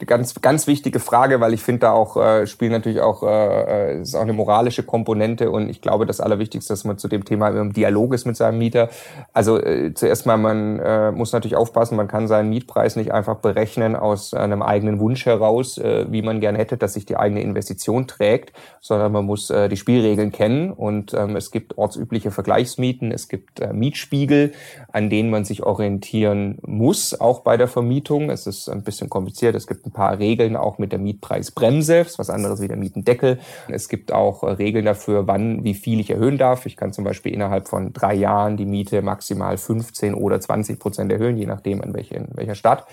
ganz 0.06 0.34
ganz 0.40 0.66
wichtige 0.66 1.00
Frage, 1.00 1.40
weil 1.40 1.52
ich 1.52 1.62
finde 1.62 1.80
da 1.80 1.92
auch 1.92 2.16
äh, 2.16 2.46
spielt 2.46 2.72
natürlich 2.72 3.00
auch 3.00 3.22
äh, 3.22 3.96
äh, 3.96 4.00
ist 4.00 4.14
auch 4.14 4.22
eine 4.22 4.32
moralische 4.32 4.82
Komponente 4.82 5.50
und 5.50 5.68
ich 5.68 5.82
glaube 5.82 6.06
das 6.06 6.20
Allerwichtigste, 6.20 6.72
dass 6.72 6.84
man 6.84 6.98
zu 6.98 7.08
dem 7.08 7.24
Thema 7.24 7.48
im 7.48 7.72
Dialog 7.72 8.14
ist 8.14 8.24
mit 8.24 8.36
seinem 8.36 8.58
Mieter. 8.58 8.88
Also 9.32 9.60
äh, 9.60 9.92
zuerst 9.94 10.24
mal 10.24 10.38
man 10.38 10.78
äh, 10.78 11.12
muss 11.12 11.32
natürlich 11.32 11.56
aufpassen, 11.56 11.96
man 11.96 12.08
kann 12.08 12.26
seinen 12.26 12.48
Mietpreis 12.48 12.96
nicht 12.96 13.12
einfach 13.12 13.36
berechnen 13.36 13.96
aus 13.96 14.32
einem 14.32 14.62
eigenen 14.62 14.98
Wunsch 14.98 15.26
heraus, 15.26 15.76
äh, 15.78 16.06
wie 16.08 16.22
man 16.22 16.40
gern 16.40 16.56
hätte, 16.56 16.78
dass 16.78 16.94
sich 16.94 17.04
die 17.04 17.16
eigene 17.16 17.42
Investition 17.42 18.06
trägt, 18.06 18.56
sondern 18.80 19.12
man 19.12 19.26
muss 19.26 19.50
äh, 19.50 19.68
die 19.68 19.76
Spielregeln 19.76 20.32
kennen 20.32 20.72
und 20.72 21.12
ähm, 21.12 21.36
es 21.36 21.50
gibt 21.50 21.76
ortsübliche 21.76 22.30
Vergleichsmieten, 22.30 23.12
es 23.12 23.28
gibt 23.28 23.60
äh, 23.60 23.72
Mietspiegel, 23.74 24.52
an 24.90 25.10
denen 25.10 25.28
man 25.28 25.44
sich 25.44 25.62
orientieren 25.62 26.58
muss 26.62 27.15
auch 27.20 27.40
bei 27.40 27.56
der 27.56 27.68
Vermietung. 27.68 28.30
Es 28.30 28.46
ist 28.46 28.68
ein 28.68 28.82
bisschen 28.82 29.08
kompliziert. 29.10 29.54
Es 29.54 29.66
gibt 29.66 29.86
ein 29.86 29.92
paar 29.92 30.18
Regeln 30.18 30.56
auch 30.56 30.78
mit 30.78 30.92
der 30.92 30.98
Mietpreisbremse, 30.98 31.98
ist 31.98 32.18
was 32.18 32.30
anderes 32.30 32.60
wie 32.60 32.68
der 32.68 32.76
Mietendeckel. 32.76 33.38
Es 33.68 33.88
gibt 33.88 34.12
auch 34.12 34.42
äh, 34.42 34.50
Regeln 34.52 34.84
dafür, 34.84 35.26
wann, 35.26 35.64
wie 35.64 35.74
viel 35.74 36.00
ich 36.00 36.10
erhöhen 36.10 36.38
darf. 36.38 36.66
Ich 36.66 36.76
kann 36.76 36.92
zum 36.92 37.04
Beispiel 37.04 37.32
innerhalb 37.32 37.68
von 37.68 37.92
drei 37.92 38.14
Jahren 38.14 38.56
die 38.56 38.66
Miete 38.66 39.02
maximal 39.02 39.56
15 39.56 40.14
oder 40.14 40.40
20 40.40 40.78
Prozent 40.78 41.12
erhöhen, 41.12 41.36
je 41.36 41.46
nachdem 41.46 41.82
in, 41.82 41.94
welche, 41.94 42.14
in 42.14 42.28
welcher 42.34 42.54
Stadt. 42.54 42.86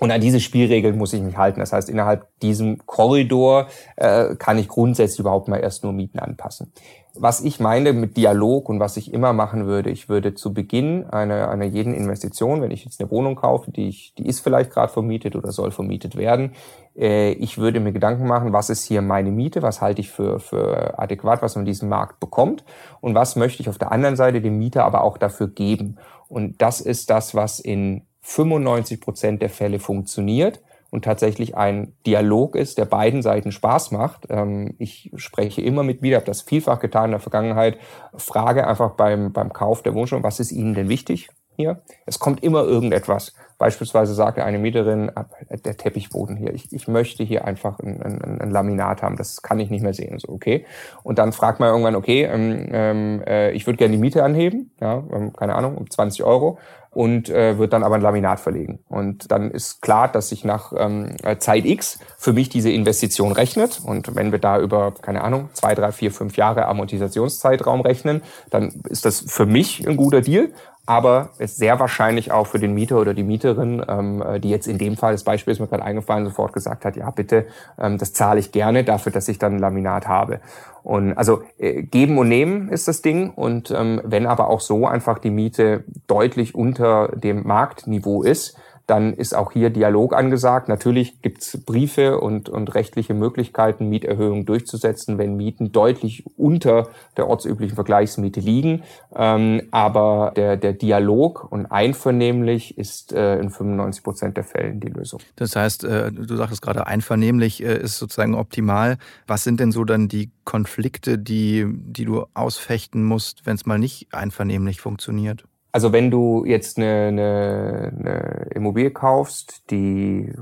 Und 0.00 0.12
an 0.12 0.20
diese 0.20 0.38
Spielregeln 0.38 0.96
muss 0.96 1.12
ich 1.12 1.20
mich 1.20 1.36
halten. 1.36 1.58
Das 1.58 1.72
heißt, 1.72 1.88
innerhalb 1.88 2.26
diesem 2.40 2.86
Korridor 2.86 3.66
äh, 3.96 4.36
kann 4.36 4.58
ich 4.58 4.68
grundsätzlich 4.68 5.20
überhaupt 5.20 5.48
mal 5.48 5.58
erst 5.58 5.82
nur 5.82 5.92
Mieten 5.92 6.20
anpassen. 6.20 6.72
Was 7.14 7.40
ich 7.40 7.58
meine 7.58 7.92
mit 7.92 8.16
Dialog 8.16 8.68
und 8.68 8.78
was 8.78 8.96
ich 8.96 9.12
immer 9.12 9.32
machen 9.32 9.66
würde, 9.66 9.90
ich 9.90 10.08
würde 10.08 10.34
zu 10.34 10.54
Beginn 10.54 11.04
einer, 11.10 11.48
einer 11.48 11.64
jeden 11.64 11.94
Investition, 11.94 12.62
wenn 12.62 12.70
ich 12.70 12.84
jetzt 12.84 13.00
eine 13.00 13.10
Wohnung 13.10 13.34
kaufe, 13.34 13.72
die, 13.72 13.88
ich, 13.88 14.14
die 14.16 14.26
ist 14.26 14.38
vielleicht 14.38 14.70
gerade 14.70 14.92
vermietet 14.92 15.34
oder 15.34 15.50
soll 15.50 15.72
vermietet 15.72 16.14
werden, 16.14 16.52
äh, 16.96 17.32
ich 17.32 17.58
würde 17.58 17.80
mir 17.80 17.92
Gedanken 17.92 18.28
machen, 18.28 18.52
was 18.52 18.70
ist 18.70 18.84
hier 18.84 19.02
meine 19.02 19.32
Miete, 19.32 19.62
was 19.62 19.80
halte 19.80 20.00
ich 20.00 20.10
für, 20.10 20.38
für 20.38 20.96
adäquat, 20.96 21.42
was 21.42 21.56
man 21.56 21.62
in 21.62 21.72
diesem 21.72 21.88
Markt 21.88 22.20
bekommt 22.20 22.62
und 23.00 23.16
was 23.16 23.34
möchte 23.34 23.62
ich 23.62 23.68
auf 23.68 23.78
der 23.78 23.90
anderen 23.90 24.14
Seite 24.14 24.40
dem 24.40 24.58
Mieter 24.58 24.84
aber 24.84 25.02
auch 25.02 25.18
dafür 25.18 25.48
geben. 25.48 25.96
Und 26.28 26.62
das 26.62 26.80
ist 26.80 27.10
das, 27.10 27.34
was 27.34 27.58
in 27.58 28.02
95 28.28 29.00
Prozent 29.00 29.42
der 29.42 29.48
Fälle 29.48 29.78
funktioniert 29.78 30.60
und 30.90 31.04
tatsächlich 31.04 31.56
ein 31.56 31.94
Dialog 32.06 32.56
ist, 32.56 32.76
der 32.76 32.84
beiden 32.84 33.22
Seiten 33.22 33.52
Spaß 33.52 33.90
macht. 33.90 34.26
Ähm, 34.28 34.74
ich 34.78 35.10
spreche 35.16 35.62
immer 35.62 35.82
mit 35.82 36.02
wieder, 36.02 36.16
habe 36.16 36.26
das 36.26 36.42
vielfach 36.42 36.78
getan 36.78 37.06
in 37.06 37.10
der 37.12 37.20
Vergangenheit, 37.20 37.78
frage 38.14 38.66
einfach 38.66 38.92
beim, 38.92 39.32
beim 39.32 39.52
Kauf 39.54 39.82
der 39.82 39.94
Wohnung, 39.94 40.22
was 40.22 40.40
ist 40.40 40.52
Ihnen 40.52 40.74
denn 40.74 40.90
wichtig 40.90 41.30
hier? 41.56 41.82
Es 42.04 42.18
kommt 42.18 42.42
immer 42.42 42.64
irgendetwas. 42.64 43.32
Beispielsweise 43.58 44.14
sagte 44.14 44.44
eine 44.44 44.58
Mieterin, 44.58 45.10
ah, 45.14 45.26
der 45.50 45.76
Teppichboden 45.76 46.36
hier, 46.36 46.54
ich, 46.54 46.72
ich 46.72 46.86
möchte 46.86 47.24
hier 47.24 47.44
einfach 47.44 47.80
ein, 47.80 48.00
ein, 48.00 48.40
ein, 48.40 48.50
Laminat 48.50 49.02
haben, 49.02 49.16
das 49.16 49.42
kann 49.42 49.58
ich 49.58 49.68
nicht 49.68 49.82
mehr 49.82 49.94
sehen. 49.94 50.18
So, 50.18 50.28
okay. 50.28 50.64
Und 51.02 51.18
dann 51.18 51.32
fragt 51.32 51.58
man 51.58 51.68
irgendwann, 51.70 51.96
okay, 51.96 52.24
ähm, 52.24 52.68
ähm 52.70 53.22
äh, 53.26 53.50
ich 53.50 53.66
würde 53.66 53.76
gerne 53.76 53.92
die 53.92 54.00
Miete 54.00 54.22
anheben, 54.22 54.70
ja, 54.80 55.02
ähm, 55.12 55.32
keine 55.32 55.56
Ahnung, 55.56 55.76
um 55.76 55.90
20 55.90 56.22
Euro 56.22 56.58
und 56.90 57.28
äh, 57.28 57.58
wird 57.58 57.72
dann 57.72 57.84
aber 57.84 57.96
ein 57.96 58.00
Laminat 58.00 58.40
verlegen. 58.40 58.80
Und 58.88 59.30
dann 59.30 59.50
ist 59.50 59.82
klar, 59.82 60.08
dass 60.08 60.30
sich 60.30 60.44
nach 60.44 60.72
ähm, 60.76 61.16
Zeit 61.38 61.64
X 61.64 61.98
für 62.16 62.32
mich 62.32 62.48
diese 62.48 62.70
Investition 62.70 63.32
rechnet. 63.32 63.80
Und 63.84 64.16
wenn 64.16 64.32
wir 64.32 64.38
da 64.38 64.58
über, 64.58 64.92
keine 65.00 65.22
Ahnung, 65.22 65.50
zwei, 65.52 65.74
drei, 65.74 65.92
vier, 65.92 66.10
fünf 66.10 66.36
Jahre 66.36 66.66
Amortisationszeitraum 66.66 67.82
rechnen, 67.82 68.22
dann 68.50 68.82
ist 68.88 69.04
das 69.04 69.20
für 69.20 69.46
mich 69.46 69.86
ein 69.86 69.96
guter 69.96 70.22
Deal 70.22 70.50
aber 70.88 71.28
ist 71.36 71.58
sehr 71.58 71.78
wahrscheinlich 71.78 72.32
auch 72.32 72.46
für 72.46 72.58
den 72.58 72.72
Mieter 72.72 72.98
oder 72.98 73.12
die 73.12 73.22
Mieterin, 73.22 73.84
ähm, 73.86 74.24
die 74.40 74.48
jetzt 74.48 74.66
in 74.66 74.78
dem 74.78 74.96
Fall, 74.96 75.12
das 75.12 75.22
Beispiel 75.22 75.52
ist 75.52 75.60
mir 75.60 75.66
gerade 75.66 75.82
eingefallen, 75.82 76.24
sofort 76.24 76.54
gesagt 76.54 76.86
hat, 76.86 76.96
ja 76.96 77.10
bitte, 77.10 77.46
ähm, 77.78 77.98
das 77.98 78.14
zahle 78.14 78.40
ich 78.40 78.52
gerne 78.52 78.84
dafür, 78.84 79.12
dass 79.12 79.28
ich 79.28 79.38
dann 79.38 79.58
Laminat 79.58 80.08
habe. 80.08 80.40
Und 80.82 81.12
also 81.12 81.42
äh, 81.58 81.82
geben 81.82 82.16
und 82.16 82.28
nehmen 82.28 82.70
ist 82.70 82.88
das 82.88 83.02
Ding. 83.02 83.28
Und 83.28 83.70
ähm, 83.70 84.00
wenn 84.02 84.24
aber 84.24 84.48
auch 84.48 84.60
so 84.60 84.86
einfach 84.86 85.18
die 85.18 85.28
Miete 85.28 85.84
deutlich 86.06 86.54
unter 86.54 87.08
dem 87.08 87.46
Marktniveau 87.46 88.22
ist, 88.22 88.56
dann 88.88 89.12
ist 89.12 89.36
auch 89.36 89.52
hier 89.52 89.68
Dialog 89.68 90.14
angesagt. 90.14 90.68
Natürlich 90.68 91.20
gibt's 91.20 91.58
Briefe 91.64 92.18
und, 92.20 92.48
und 92.48 92.74
rechtliche 92.74 93.12
Möglichkeiten, 93.12 93.90
Mieterhöhungen 93.90 94.46
durchzusetzen, 94.46 95.18
wenn 95.18 95.36
Mieten 95.36 95.72
deutlich 95.72 96.24
unter 96.38 96.88
der 97.18 97.28
ortsüblichen 97.28 97.74
Vergleichsmiete 97.74 98.40
liegen. 98.40 98.82
Ähm, 99.14 99.68
aber 99.72 100.32
der, 100.34 100.56
der 100.56 100.72
Dialog 100.72 101.46
und 101.52 101.66
einvernehmlich 101.66 102.78
ist 102.78 103.12
äh, 103.12 103.38
in 103.38 103.50
95 103.50 104.02
Prozent 104.02 104.36
der 104.38 104.44
Fällen 104.44 104.80
die 104.80 104.88
Lösung. 104.88 105.20
Das 105.36 105.54
heißt, 105.54 105.84
äh, 105.84 106.10
du 106.10 106.36
sagtest 106.36 106.62
gerade, 106.62 106.86
einvernehmlich 106.86 107.62
äh, 107.62 107.78
ist 107.78 107.98
sozusagen 107.98 108.34
optimal. 108.34 108.96
Was 109.26 109.44
sind 109.44 109.60
denn 109.60 109.70
so 109.70 109.84
dann 109.84 110.08
die 110.08 110.30
Konflikte, 110.44 111.18
die, 111.18 111.66
die 111.68 112.06
du 112.06 112.24
ausfechten 112.32 113.04
musst, 113.04 113.44
wenn 113.44 113.56
es 113.56 113.66
mal 113.66 113.78
nicht 113.78 114.08
einvernehmlich 114.12 114.80
funktioniert? 114.80 115.44
Also 115.72 115.92
wenn 115.92 116.10
du 116.10 116.44
jetzt 116.46 116.78
eine, 116.78 117.08
eine, 117.08 117.92
eine 117.98 118.46
Immobilie 118.54 118.90
kaufst, 118.90 119.70
die, 119.70 120.28
äh, 120.28 120.34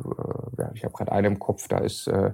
ja, 0.58 0.70
ich 0.74 0.84
habe 0.84 0.94
gerade 0.94 1.12
eine 1.12 1.26
im 1.26 1.38
Kopf, 1.38 1.68
da 1.68 1.78
ist 1.78 2.06
äh, 2.06 2.32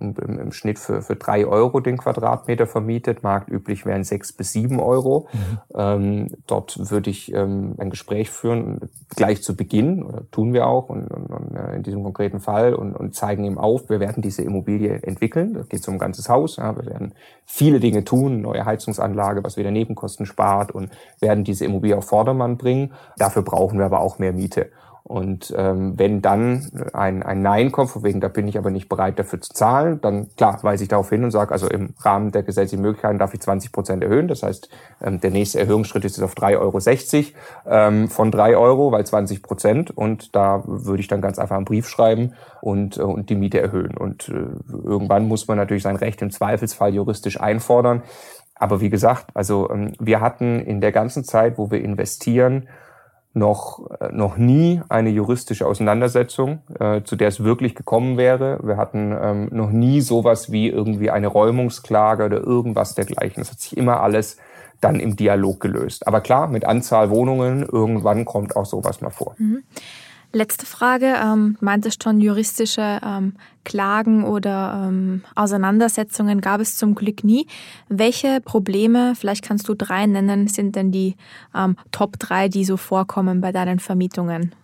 im, 0.00 0.14
im 0.38 0.52
Schnitt 0.52 0.78
für, 0.78 1.02
für 1.02 1.16
drei 1.16 1.46
Euro 1.46 1.80
den 1.80 1.98
Quadratmeter 1.98 2.66
vermietet. 2.66 3.22
Marktüblich 3.22 3.84
wären 3.84 4.04
sechs 4.04 4.32
bis 4.32 4.52
sieben 4.52 4.80
Euro. 4.80 5.28
Mhm. 5.32 5.58
Ähm, 5.74 6.28
dort 6.46 6.90
würde 6.90 7.10
ich 7.10 7.32
ähm, 7.34 7.74
ein 7.78 7.90
Gespräch 7.90 8.30
führen, 8.30 8.90
gleich 9.14 9.42
zu 9.42 9.56
Beginn, 9.56 10.02
oder 10.02 10.22
tun 10.30 10.52
wir 10.52 10.66
auch 10.66 10.88
und, 10.88 11.10
und, 11.10 11.26
und 11.26 11.56
äh, 11.56 11.76
in 11.76 11.82
diesem 11.82 12.02
konkreten 12.02 12.40
Fall 12.40 12.74
und, 12.74 12.96
und 12.96 13.14
zeigen 13.14 13.44
ihm 13.44 13.58
auf, 13.58 13.88
wir 13.90 14.00
werden 14.00 14.22
diese 14.22 14.42
Immobilie 14.42 15.02
entwickeln. 15.02 15.54
Das 15.54 15.68
geht 15.68 15.86
um 15.88 15.94
ein 15.94 15.98
ganzes 15.98 16.28
Haus. 16.28 16.56
Ja. 16.56 16.74
Wir 16.76 16.86
werden 16.86 17.14
viele 17.44 17.80
Dinge 17.80 18.04
tun, 18.04 18.40
neue 18.40 18.64
Heizungsanlage, 18.64 19.44
was 19.44 19.56
wieder 19.56 19.70
Nebenkosten 19.70 20.26
spart 20.26 20.72
und 20.72 20.90
werden 21.20 21.44
diese 21.44 21.64
Immobilie 21.64 21.96
auf 21.96 22.06
Vordermann 22.06 22.56
bringen. 22.56 22.92
Dafür 23.18 23.42
brauchen 23.42 23.78
wir 23.78 23.86
aber 23.86 24.00
auch 24.00 24.18
mehr 24.18 24.32
Miete. 24.32 24.70
Und 25.12 25.52
ähm, 25.58 25.98
wenn 25.98 26.22
dann 26.22 26.70
ein, 26.94 27.22
ein 27.22 27.42
Nein 27.42 27.70
kommt, 27.70 27.90
von 27.90 28.02
wegen, 28.02 28.22
da 28.22 28.28
bin 28.28 28.48
ich 28.48 28.56
aber 28.56 28.70
nicht 28.70 28.88
bereit 28.88 29.18
dafür 29.18 29.42
zu 29.42 29.52
zahlen, 29.52 30.00
dann 30.00 30.34
klar 30.36 30.58
weise 30.62 30.84
ich 30.84 30.88
darauf 30.88 31.10
hin 31.10 31.22
und 31.22 31.32
sage, 31.32 31.52
also 31.52 31.68
im 31.68 31.92
Rahmen 32.00 32.32
der 32.32 32.42
gesetzlichen 32.42 32.80
Möglichkeiten 32.80 33.18
darf 33.18 33.34
ich 33.34 33.40
20 33.40 33.72
Prozent 33.72 34.02
erhöhen. 34.02 34.26
Das 34.26 34.42
heißt, 34.42 34.70
ähm, 35.02 35.20
der 35.20 35.30
nächste 35.30 35.60
Erhöhungsschritt 35.60 36.06
ist 36.06 36.16
jetzt 36.16 36.24
auf 36.24 36.32
3,60 36.32 36.56
Euro 36.56 36.80
ähm, 37.66 38.08
von 38.08 38.30
3 38.30 38.56
Euro, 38.56 38.90
weil 38.90 39.04
20 39.04 39.42
Prozent. 39.42 39.90
Und 39.90 40.34
da 40.34 40.62
würde 40.64 41.02
ich 41.02 41.08
dann 41.08 41.20
ganz 41.20 41.38
einfach 41.38 41.56
einen 41.56 41.66
Brief 41.66 41.90
schreiben 41.90 42.32
und, 42.62 42.96
äh, 42.96 43.02
und 43.02 43.28
die 43.28 43.34
Miete 43.34 43.60
erhöhen. 43.60 43.94
Und 43.94 44.30
äh, 44.30 44.32
irgendwann 44.72 45.28
muss 45.28 45.46
man 45.46 45.58
natürlich 45.58 45.82
sein 45.82 45.96
Recht 45.96 46.22
im 46.22 46.30
Zweifelsfall 46.30 46.94
juristisch 46.94 47.38
einfordern. 47.38 48.02
Aber 48.54 48.80
wie 48.80 48.88
gesagt, 48.88 49.26
also 49.34 49.68
ähm, 49.68 49.92
wir 50.00 50.22
hatten 50.22 50.58
in 50.58 50.80
der 50.80 50.90
ganzen 50.90 51.22
Zeit, 51.22 51.58
wo 51.58 51.70
wir 51.70 51.84
investieren, 51.84 52.66
noch, 53.34 53.90
äh, 54.00 54.08
noch 54.12 54.36
nie 54.36 54.80
eine 54.88 55.10
juristische 55.10 55.66
Auseinandersetzung, 55.66 56.60
äh, 56.78 57.02
zu 57.02 57.16
der 57.16 57.28
es 57.28 57.42
wirklich 57.42 57.74
gekommen 57.74 58.16
wäre. 58.16 58.58
Wir 58.62 58.76
hatten 58.76 59.16
ähm, 59.20 59.48
noch 59.52 59.70
nie 59.70 60.00
sowas 60.00 60.52
wie 60.52 60.68
irgendwie 60.68 61.10
eine 61.10 61.28
Räumungsklage 61.28 62.24
oder 62.24 62.38
irgendwas 62.38 62.94
dergleichen. 62.94 63.42
Das 63.42 63.50
hat 63.50 63.60
sich 63.60 63.76
immer 63.76 64.00
alles 64.00 64.36
dann 64.80 65.00
im 65.00 65.16
Dialog 65.16 65.60
gelöst. 65.60 66.06
Aber 66.06 66.20
klar, 66.20 66.48
mit 66.48 66.64
Anzahl 66.64 67.08
Wohnungen, 67.08 67.62
irgendwann 67.62 68.24
kommt 68.24 68.56
auch 68.56 68.66
sowas 68.66 69.00
mal 69.00 69.10
vor. 69.10 69.34
Mhm. 69.38 69.62
Letzte 70.34 70.64
Frage. 70.64 71.14
Ähm, 71.22 71.58
meintest 71.60 72.02
schon, 72.02 72.20
juristische 72.20 73.00
ähm, 73.04 73.34
Klagen 73.64 74.24
oder 74.24 74.86
ähm, 74.88 75.22
Auseinandersetzungen 75.34 76.40
gab 76.40 76.60
es 76.60 76.76
zum 76.76 76.94
Glück 76.94 77.22
nie. 77.22 77.46
Welche 77.88 78.40
Probleme, 78.40 79.14
vielleicht 79.14 79.44
kannst 79.44 79.68
du 79.68 79.74
drei 79.74 80.06
nennen, 80.06 80.48
sind 80.48 80.74
denn 80.74 80.90
die 80.90 81.16
ähm, 81.54 81.76
Top 81.90 82.18
drei, 82.18 82.48
die 82.48 82.64
so 82.64 82.78
vorkommen 82.78 83.42
bei 83.42 83.52
deinen 83.52 83.78
Vermietungen? 83.78 84.54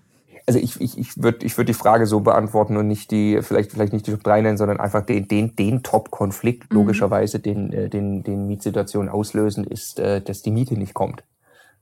Also 0.46 0.58
ich, 0.58 0.80
ich, 0.80 0.96
ich 0.96 1.22
würde 1.22 1.44
ich 1.44 1.58
würd 1.58 1.68
die 1.68 1.74
Frage 1.74 2.06
so 2.06 2.20
beantworten 2.20 2.78
und 2.78 2.88
nicht 2.88 3.10
die, 3.10 3.40
vielleicht, 3.42 3.72
vielleicht 3.72 3.92
nicht 3.92 4.06
die 4.06 4.12
Top 4.12 4.24
3 4.24 4.40
nennen, 4.40 4.56
sondern 4.56 4.80
einfach 4.80 5.04
den, 5.04 5.28
den, 5.28 5.54
den 5.54 5.82
Top-Konflikt, 5.82 6.72
mhm. 6.72 6.78
logischerweise, 6.78 7.38
den, 7.38 7.70
äh, 7.74 7.90
den, 7.90 8.22
den 8.22 8.46
Mietsituationen 8.46 9.10
auslösen, 9.10 9.64
ist, 9.64 9.98
äh, 9.98 10.22
dass 10.22 10.40
die 10.40 10.50
Miete 10.50 10.78
nicht 10.78 10.94
kommt 10.94 11.22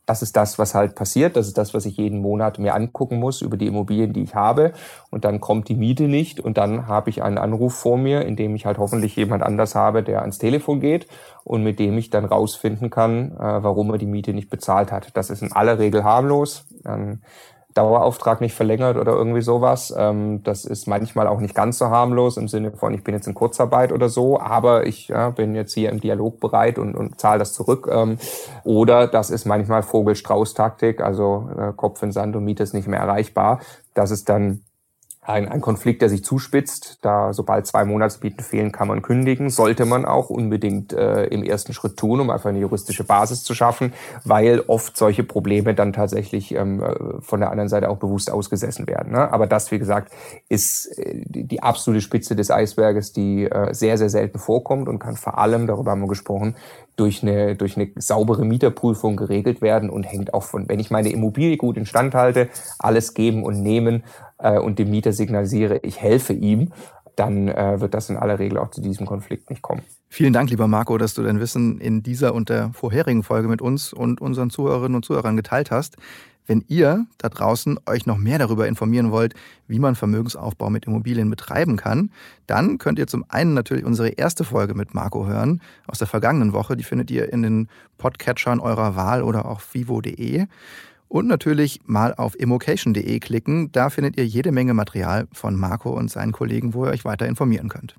das 0.07 0.23
ist 0.23 0.37
das, 0.37 0.59
was 0.59 0.75
halt 0.75 0.95
passiert. 0.95 1.37
Das 1.37 1.49
ist 1.49 1.59
das, 1.59 1.75
was 1.75 1.85
ich 1.85 1.97
jeden 1.97 2.21
Monat 2.21 2.59
mir 2.59 2.75
angucken 2.75 3.19
muss 3.19 3.43
über 3.43 3.57
die 3.57 3.67
Immobilien, 3.67 4.13
die 4.13 4.23
ich 4.23 4.35
habe. 4.37 4.73
Und 5.11 5.25
dann 5.25 5.41
kommt 5.41 5.69
die 5.69 5.75
Miete 5.75 6.05
nicht. 6.05 6.39
Und 6.39 6.57
dann 6.57 6.87
habe 6.87 7.11
ich 7.11 7.23
einen 7.25 7.39
Anruf 7.39 7.75
vor 7.75 7.99
mir, 7.99 8.25
in 8.25 8.37
dem 8.37 8.55
ich 8.55 8.67
halt 8.67 8.79
hoffentlich 8.79 9.17
jemand 9.17 9.43
anders 9.43 9.75
habe, 9.75 10.05
der 10.05 10.21
ans 10.21 10.39
Telefon 10.39 10.81
geht 10.81 11.09
und 11.43 11.65
mit 11.65 11.81
dem 11.81 11.99
ich 11.99 12.11
dann 12.11 12.25
rausfinden 12.25 12.89
kann, 12.89 13.33
äh, 13.33 13.63
warum 13.63 13.91
er 13.91 13.99
die 13.99 14.07
Miete 14.07 14.33
nicht 14.33 14.49
bezahlt 14.49 14.93
hat. 14.93 15.11
Das 15.15 15.29
ist 15.29 15.43
in 15.43 15.53
aller 15.53 15.79
Regel 15.79 16.05
harmlos. 16.05 16.67
Ähm, 16.87 17.21
Dauerauftrag 17.77 18.41
nicht 18.41 18.55
verlängert 18.55 18.97
oder 18.97 19.13
irgendwie 19.13 19.43
sowas. 19.43 19.95
Ähm, 19.97 20.43
das 20.43 20.65
ist 20.65 20.87
manchmal 20.87 21.27
auch 21.27 21.41
nicht 21.41 21.55
ganz 21.55 21.79
so 21.79 21.87
harmlos 21.87 22.37
im 22.37 22.49
Sinne 22.49 22.73
von, 22.73 22.95
ich 22.95 23.05
bin 23.05 23.15
jetzt 23.15 23.27
in 23.27 23.35
Kurzarbeit 23.35 23.93
oder 23.93 24.09
so, 24.09 24.41
aber 24.41 24.87
ich 24.87 25.09
ja, 25.09 25.31
bin 25.31 25.55
jetzt 25.55 25.75
hier 25.75 25.91
im 25.91 26.01
Dialog 26.01 26.41
bereit 26.41 26.79
und, 26.79 26.95
und 26.95 27.21
zahle 27.21 27.39
das 27.39 27.53
zurück. 27.53 27.89
Ähm, 27.91 28.19
oder 28.65 29.07
das 29.07 29.31
ist 29.31 29.45
manchmal 29.45 29.83
Vogel-Strauß-Taktik, 29.83 31.01
also 31.01 31.49
äh, 31.59 31.73
Kopf 31.75 32.03
in 32.03 32.13
Sand 32.13 32.37
und 32.37 32.45
Miete 32.45 32.63
ist 32.63 32.75
nicht 32.75 32.89
mehr 32.89 33.01
erreichbar. 33.01 33.61
Das 33.95 34.11
ist 34.11 34.29
dann 34.29 34.63
ein, 35.27 35.49
ein 35.49 35.61
Konflikt, 35.61 36.03
der 36.03 36.09
sich 36.09 36.25
zuspitzt. 36.25 36.99
Da 37.03 37.33
sobald 37.33 37.67
zwei 37.67 37.85
Monatsmieten 37.85 38.45
fehlen, 38.45 38.73
kann 38.73 38.89
man 38.89 39.03
kündigen. 39.03 39.51
Sollte 39.51 39.85
man 39.85 40.05
auch 40.05 40.31
unbedingt 40.31 40.93
äh, 40.93 41.25
im 41.27 41.43
ersten 41.43 41.73
Schritt 41.73 41.97
tun, 41.97 42.21
um 42.21 42.31
einfach 42.31 42.51
eine 42.51 42.61
juristische 42.61 43.05
Basis 43.05 43.43
zu 43.43 43.55
schaffen, 43.55 43.93
weil 44.25 44.61
oft 44.69 44.97
solche 44.97 45.25
Probleme 45.25 45.75
dann 45.75 45.93
tatsächlich 45.93 46.55
ähm, 46.55 46.83
äh, 46.83 47.21
von 47.21 47.41
der 47.41 47.51
anderen 47.51 47.69
Seite 47.69 47.89
auch 47.89 47.99
bewusst 47.99 48.31
ausgesessen 48.31 48.87
werden. 48.87 49.13
Ne? 49.13 49.33
Aber 49.33 49.47
das, 49.47 49.71
wie 49.73 49.79
gesagt, 49.79 50.13
ist 50.49 50.97
äh, 50.99 51.23
die, 51.25 51.45
die 51.45 51.63
absolute 51.63 52.03
Spitze 52.03 52.37
des 52.37 52.51
Eisberges, 52.51 53.13
die 53.13 53.45
äh, 53.45 53.75
sehr, 53.75 53.99
sehr 53.99 54.11
selten 54.11 54.39
vorkommt 54.39 54.89
und 54.89 55.01
kann 55.01 55.17
vor 55.17 55.39
allem, 55.39 55.67
darüber 55.67 55.91
haben 55.91 56.03
wir 56.03 56.09
gesprochen, 56.09 56.55
durch 56.97 57.23
eine, 57.23 57.57
durch 57.57 57.77
eine 57.77 57.91
saubere 57.97 58.45
Mieterprüfung 58.45 59.17
geregelt 59.17 59.61
werden 59.61 59.91
und 59.91 60.05
hängt 60.05 60.33
auch 60.33 60.45
von, 60.45 60.69
wenn 60.69 60.81
ich 60.81 60.91
meine 60.91 61.11
Immobilie 61.11 61.57
gut 61.57 61.77
instand 61.77 62.15
halte, 62.15 62.49
alles 62.79 63.13
geben 63.13 63.45
und 63.45 63.63
nehmen 63.63 64.03
äh, 64.39 64.59
und 64.59 64.79
dem 64.79 64.91
Mieter 64.91 65.13
signalisiere, 65.13 65.79
ich 65.83 66.01
helfe 66.01 66.33
ihm, 66.33 66.73
dann 67.17 67.49
äh, 67.49 67.81
wird 67.81 67.95
das 67.95 68.11
in 68.11 68.17
aller 68.17 68.39
Regel 68.39 68.59
auch 68.59 68.71
zu 68.71 68.81
diesem 68.81 69.07
Konflikt 69.07 69.51
nicht 69.51 69.63
kommen. 69.63 69.83
Vielen 70.09 70.33
Dank, 70.33 70.51
lieber 70.51 70.69
Marco, 70.69 70.99
dass 70.99 71.15
du 71.15 71.23
dein 71.23 71.41
Wissen 71.41 71.81
in 71.81 72.03
dieser 72.03 72.35
und 72.35 72.49
der 72.49 72.71
vorherigen 72.73 73.23
Folge 73.23 73.49
mit 73.49 73.63
uns 73.63 73.93
und 73.93 74.21
unseren 74.21 74.51
Zuhörerinnen 74.51 74.97
und 74.97 75.05
Zuhörern 75.05 75.37
geteilt 75.37 75.71
hast. 75.71 75.97
Wenn 76.47 76.65
ihr 76.69 77.07
da 77.19 77.29
draußen 77.29 77.81
euch 77.87 78.07
noch 78.07 78.19
mehr 78.19 78.39
darüber 78.39 78.69
informieren 78.69 79.11
wollt, 79.11 79.35
wie 79.67 79.81
man 79.81 79.97
Vermögensaufbau 79.97 80.71
mit 80.71 80.87
Immobilien 80.87 81.29
betreiben 81.29 81.77
kann, 81.77 82.11
dann 82.47 82.79
könnt 82.79 83.01
ihr 83.01 83.09
zum 83.09 83.25
einen 83.29 83.53
natürlich 83.55 83.85
unsere 83.85 84.11
erste 84.11 84.45
Folge 84.45 84.75
mit 84.75 84.95
Marco 84.95 85.27
hören 85.27 85.61
aus 85.89 85.99
der 85.99 86.07
vergangenen 86.07 86.53
Woche. 86.53 86.77
Die 86.77 86.85
findet 86.85 87.11
ihr 87.11 87.33
in 87.33 87.43
den 87.43 87.69
Podcatchern 87.99 88.61
eurer 88.61 88.95
Wahl 88.95 89.23
oder 89.23 89.47
auch 89.47 89.61
vivo.de. 89.73 90.47
Und 91.09 91.29
natürlich 91.29 91.81
mal 91.85 92.15
auf 92.15 92.39
immocation.de 92.39 93.21
klicken. 93.21 93.71
Da 93.73 93.91
findet 93.91 94.17
ihr 94.17 94.27
jede 94.27 94.53
Menge 94.53 94.75
Material 94.75 95.29
von 95.33 95.57
Marco 95.57 95.91
und 95.91 96.11
seinen 96.11 96.33
Kollegen, 96.33 96.75
wo 96.75 96.85
ihr 96.87 96.91
euch 96.91 97.05
weiter 97.05 97.27
informieren 97.27 97.69
könnt. 97.69 97.97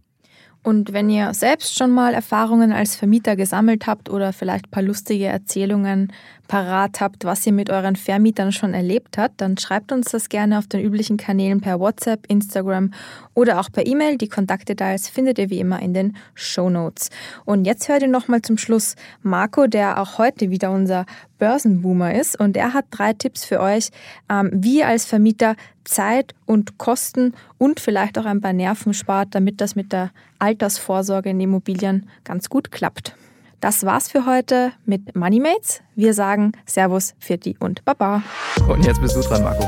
Und 0.67 0.91
wenn 0.91 1.09
ihr 1.09 1.33
selbst 1.33 1.77
schon 1.77 1.91
mal 1.91 2.13
Erfahrungen 2.13 2.73
als 2.73 2.97
Vermieter 2.97 3.37
gesammelt 3.37 3.87
habt 3.87 4.09
oder 4.09 4.33
vielleicht 4.33 4.67
ein 4.67 4.71
paar 4.71 4.83
lustige 4.83 5.27
Erzählungen 5.27 6.11
parat 6.49 6.99
habt, 6.99 7.23
was 7.23 7.45
ihr 7.47 7.53
mit 7.53 7.69
euren 7.69 7.95
Vermietern 7.95 8.51
schon 8.51 8.73
erlebt 8.73 9.17
habt, 9.17 9.39
dann 9.39 9.57
schreibt 9.57 9.93
uns 9.93 10.11
das 10.11 10.27
gerne 10.27 10.57
auf 10.57 10.67
den 10.67 10.81
üblichen 10.81 11.15
Kanälen 11.15 11.61
per 11.61 11.79
WhatsApp, 11.79 12.25
Instagram 12.27 12.91
oder 13.33 13.61
auch 13.61 13.71
per 13.71 13.85
E-Mail. 13.85 14.17
Die 14.17 14.27
Kontaktdetails 14.27 15.07
findet 15.07 15.39
ihr 15.39 15.49
wie 15.49 15.59
immer 15.59 15.81
in 15.81 15.93
den 15.93 16.17
Show 16.33 16.69
Notes. 16.69 17.11
Und 17.45 17.65
jetzt 17.65 17.87
hört 17.87 18.01
ihr 18.01 18.09
nochmal 18.09 18.41
zum 18.41 18.57
Schluss 18.57 18.95
Marco, 19.21 19.67
der 19.67 20.01
auch 20.01 20.17
heute 20.17 20.49
wieder 20.49 20.71
unser 20.71 21.05
Börsenboomer 21.37 22.13
ist. 22.13 22.39
Und 22.39 22.57
er 22.57 22.73
hat 22.73 22.85
drei 22.91 23.13
Tipps 23.13 23.45
für 23.45 23.59
euch, 23.59 23.89
ähm, 24.29 24.49
wie 24.53 24.79
ihr 24.79 24.87
als 24.87 25.05
Vermieter 25.05 25.55
Zeit 25.83 26.35
und 26.45 26.77
Kosten 26.77 27.33
und 27.57 27.79
vielleicht 27.79 28.17
auch 28.19 28.25
ein 28.25 28.41
paar 28.41 28.53
Nerven 28.53 28.93
spart, 28.93 29.29
damit 29.31 29.61
das 29.61 29.75
mit 29.75 29.93
der 29.93 30.11
Altersvorsorge 30.39 31.29
in 31.29 31.39
Immobilien 31.39 32.09
ganz 32.23 32.49
gut 32.49 32.71
klappt. 32.71 33.15
Das 33.59 33.85
war's 33.85 34.09
für 34.09 34.25
heute 34.25 34.71
mit 34.85 35.15
Moneymates. 35.15 35.81
Wir 35.95 36.13
sagen 36.13 36.51
Servus, 36.65 37.15
Firti 37.17 37.57
und 37.59 37.83
Baba. 37.85 38.21
Und 38.67 38.85
jetzt 38.85 39.01
bist 39.01 39.15
du 39.15 39.21
dran, 39.21 39.43
Marco. 39.43 39.65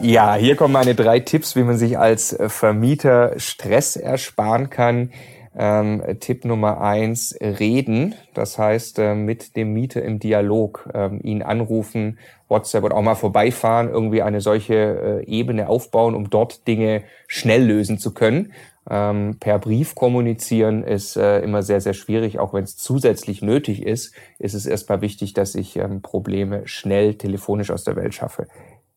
Ja, 0.00 0.34
hier 0.34 0.56
kommen 0.56 0.72
meine 0.72 0.94
drei 0.94 1.20
Tipps, 1.20 1.54
wie 1.54 1.62
man 1.62 1.76
sich 1.76 1.98
als 1.98 2.36
Vermieter 2.48 3.38
Stress 3.38 3.94
ersparen 3.96 4.70
kann. 4.70 5.10
Ähm, 5.54 6.02
Tipp 6.20 6.44
Nummer 6.44 6.80
eins, 6.80 7.36
reden. 7.40 8.14
Das 8.32 8.58
heißt, 8.58 8.98
äh, 8.98 9.14
mit 9.14 9.54
dem 9.56 9.72
Mieter 9.72 10.02
im 10.02 10.18
Dialog, 10.18 10.88
ähm, 10.94 11.20
ihn 11.22 11.42
anrufen, 11.42 12.18
WhatsApp 12.48 12.84
oder 12.84 12.96
auch 12.96 13.02
mal 13.02 13.14
vorbeifahren, 13.14 13.88
irgendwie 13.88 14.22
eine 14.22 14.40
solche 14.40 14.74
äh, 14.74 15.26
Ebene 15.26 15.68
aufbauen, 15.68 16.14
um 16.14 16.30
dort 16.30 16.66
Dinge 16.66 17.02
schnell 17.26 17.64
lösen 17.64 17.98
zu 17.98 18.14
können. 18.14 18.52
Ähm, 18.90 19.36
per 19.38 19.58
Brief 19.58 19.94
kommunizieren 19.94 20.82
ist 20.82 21.16
äh, 21.16 21.40
immer 21.40 21.62
sehr, 21.62 21.80
sehr 21.80 21.94
schwierig, 21.94 22.38
auch 22.38 22.52
wenn 22.52 22.64
es 22.64 22.76
zusätzlich 22.76 23.40
nötig 23.40 23.82
ist, 23.84 24.12
ist 24.38 24.54
es 24.54 24.66
erstmal 24.66 25.00
wichtig, 25.02 25.34
dass 25.34 25.54
ich 25.54 25.76
ähm, 25.76 26.02
Probleme 26.02 26.66
schnell 26.66 27.14
telefonisch 27.14 27.70
aus 27.70 27.84
der 27.84 27.94
Welt 27.94 28.14
schaffe. 28.14 28.48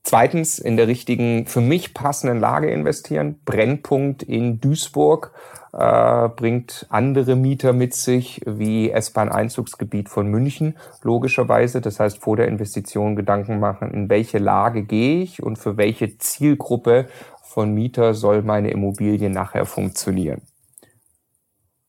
Zweitens, 0.04 0.60
in 0.60 0.78
der 0.78 0.88
richtigen, 0.88 1.48
für 1.48 1.62
mich 1.62 1.96
passenden 1.96 2.39
Lage 2.39 2.70
investieren. 2.70 3.39
Brennpunkt 3.44 4.22
in 4.22 4.62
Duisburg 4.62 5.34
äh, 5.78 6.30
bringt 6.30 6.86
andere 6.90 7.36
Mieter 7.36 7.74
mit 7.74 7.94
sich, 7.94 8.42
wie 8.46 8.92
S-Bahn-Einzugsgebiet 8.92 10.08
von 10.08 10.28
München, 10.28 10.78
logischerweise. 11.04 11.82
Das 11.82 12.00
heißt, 12.00 12.20
vor 12.20 12.38
der 12.38 12.48
Investition 12.48 13.18
Gedanken 13.18 13.60
machen, 13.60 13.92
in 13.92 14.10
welche 14.10 14.38
Lage 14.38 14.84
gehe 14.84 15.22
ich 15.22 15.44
und 15.44 15.58
für 15.58 15.76
welche 15.76 16.18
Zielgruppe 16.18 17.08
von 17.42 17.74
Mieter 17.74 18.14
soll 18.14 18.42
meine 18.42 18.72
Immobilie 18.72 19.30
nachher 19.30 19.66
funktionieren. 19.66 20.44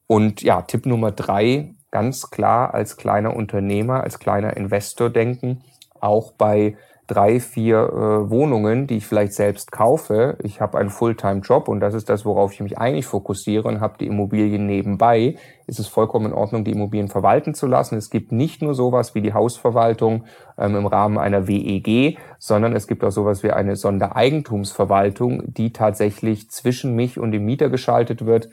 Und 0.09 0.43
ja, 0.43 0.63
Tipp 0.63 0.87
Nummer 0.87 1.13
drei, 1.13 1.75
ganz 1.93 2.31
klar 2.31 2.75
als 2.75 2.97
kleiner 2.97 3.37
Unternehmer, 3.37 4.03
als 4.03 4.19
kleiner 4.19 4.57
Investor 4.57 5.11
denken, 5.11 5.63
auch 6.01 6.33
bei 6.33 6.77
drei, 7.07 7.41
vier 7.41 7.79
äh, 7.79 8.31
Wohnungen, 8.31 8.87
die 8.87 8.97
ich 8.97 9.07
vielleicht 9.07 9.33
selbst 9.33 9.71
kaufe. 9.71 10.37
Ich 10.43 10.61
habe 10.61 10.79
einen 10.79 10.91
Fulltime-Job 10.91 11.69
und 11.69 11.81
das 11.81 11.95
ist 11.95 12.09
das, 12.09 12.25
worauf 12.25 12.53
ich 12.53 12.61
mich 12.61 12.79
eigentlich 12.79 13.07
fokussiere 13.07 13.69
und 13.69 13.81
habe 13.81 13.99
die 14.01 14.07
Immobilien 14.07 14.67
nebenbei. 14.67 15.37
Ist 15.67 15.79
es 15.79 15.87
vollkommen 15.87 16.27
in 16.27 16.33
Ordnung, 16.33 16.65
die 16.65 16.73
Immobilien 16.73 17.09
verwalten 17.09 17.55
zu 17.55 17.67
lassen. 17.67 17.97
Es 17.97 18.11
gibt 18.11 18.33
nicht 18.33 18.63
nur 18.63 18.75
sowas 18.75 19.15
wie 19.15 19.21
die 19.21 19.35
Hausverwaltung 19.35 20.25
ähm, 20.59 20.77
im 20.77 20.87
Rahmen 20.87 21.19
einer 21.19 21.47
WEG, 21.47 22.19
sondern 22.39 22.75
es 22.75 22.87
gibt 22.87 23.05
auch 23.05 23.11
sowas 23.11 23.43
wie 23.43 23.53
eine 23.53 23.77
Sondereigentumsverwaltung, 23.77 25.43
die 25.47 25.73
tatsächlich 25.73 26.51
zwischen 26.51 26.95
mich 26.97 27.19
und 27.19 27.33
dem 27.33 27.45
Mieter 27.45 27.69
geschaltet 27.69 28.27
wird 28.27 28.49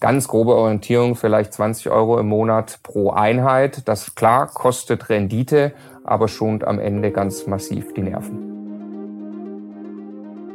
ganz 0.00 0.28
grobe 0.28 0.54
Orientierung, 0.54 1.16
vielleicht 1.16 1.52
20 1.52 1.90
Euro 1.90 2.18
im 2.18 2.28
Monat 2.28 2.80
pro 2.82 3.10
Einheit. 3.10 3.88
Das 3.88 4.14
klar 4.14 4.46
kostet 4.48 5.08
Rendite, 5.08 5.72
aber 6.04 6.28
schont 6.28 6.64
am 6.64 6.78
Ende 6.78 7.10
ganz 7.12 7.46
massiv 7.46 7.94
die 7.94 8.02
Nerven. 8.02 8.56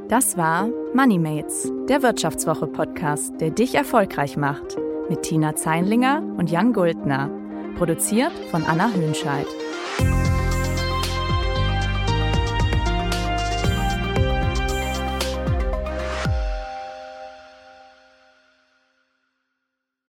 Das 0.10 0.36
war 0.36 0.68
Moneymates, 0.94 1.72
der 1.88 2.04
Wirtschaftswoche-Podcast, 2.04 3.40
der 3.40 3.52
dich 3.52 3.76
erfolgreich 3.76 4.36
macht. 4.36 4.78
Mit 5.10 5.24
Tina 5.24 5.56
Zeinlinger 5.56 6.22
und 6.38 6.52
Jan 6.52 6.74
Guldner. 6.74 7.30
Produziert 7.78 8.34
von 8.52 8.66
Anna 8.66 8.92
Höhnscheid. 8.94 9.48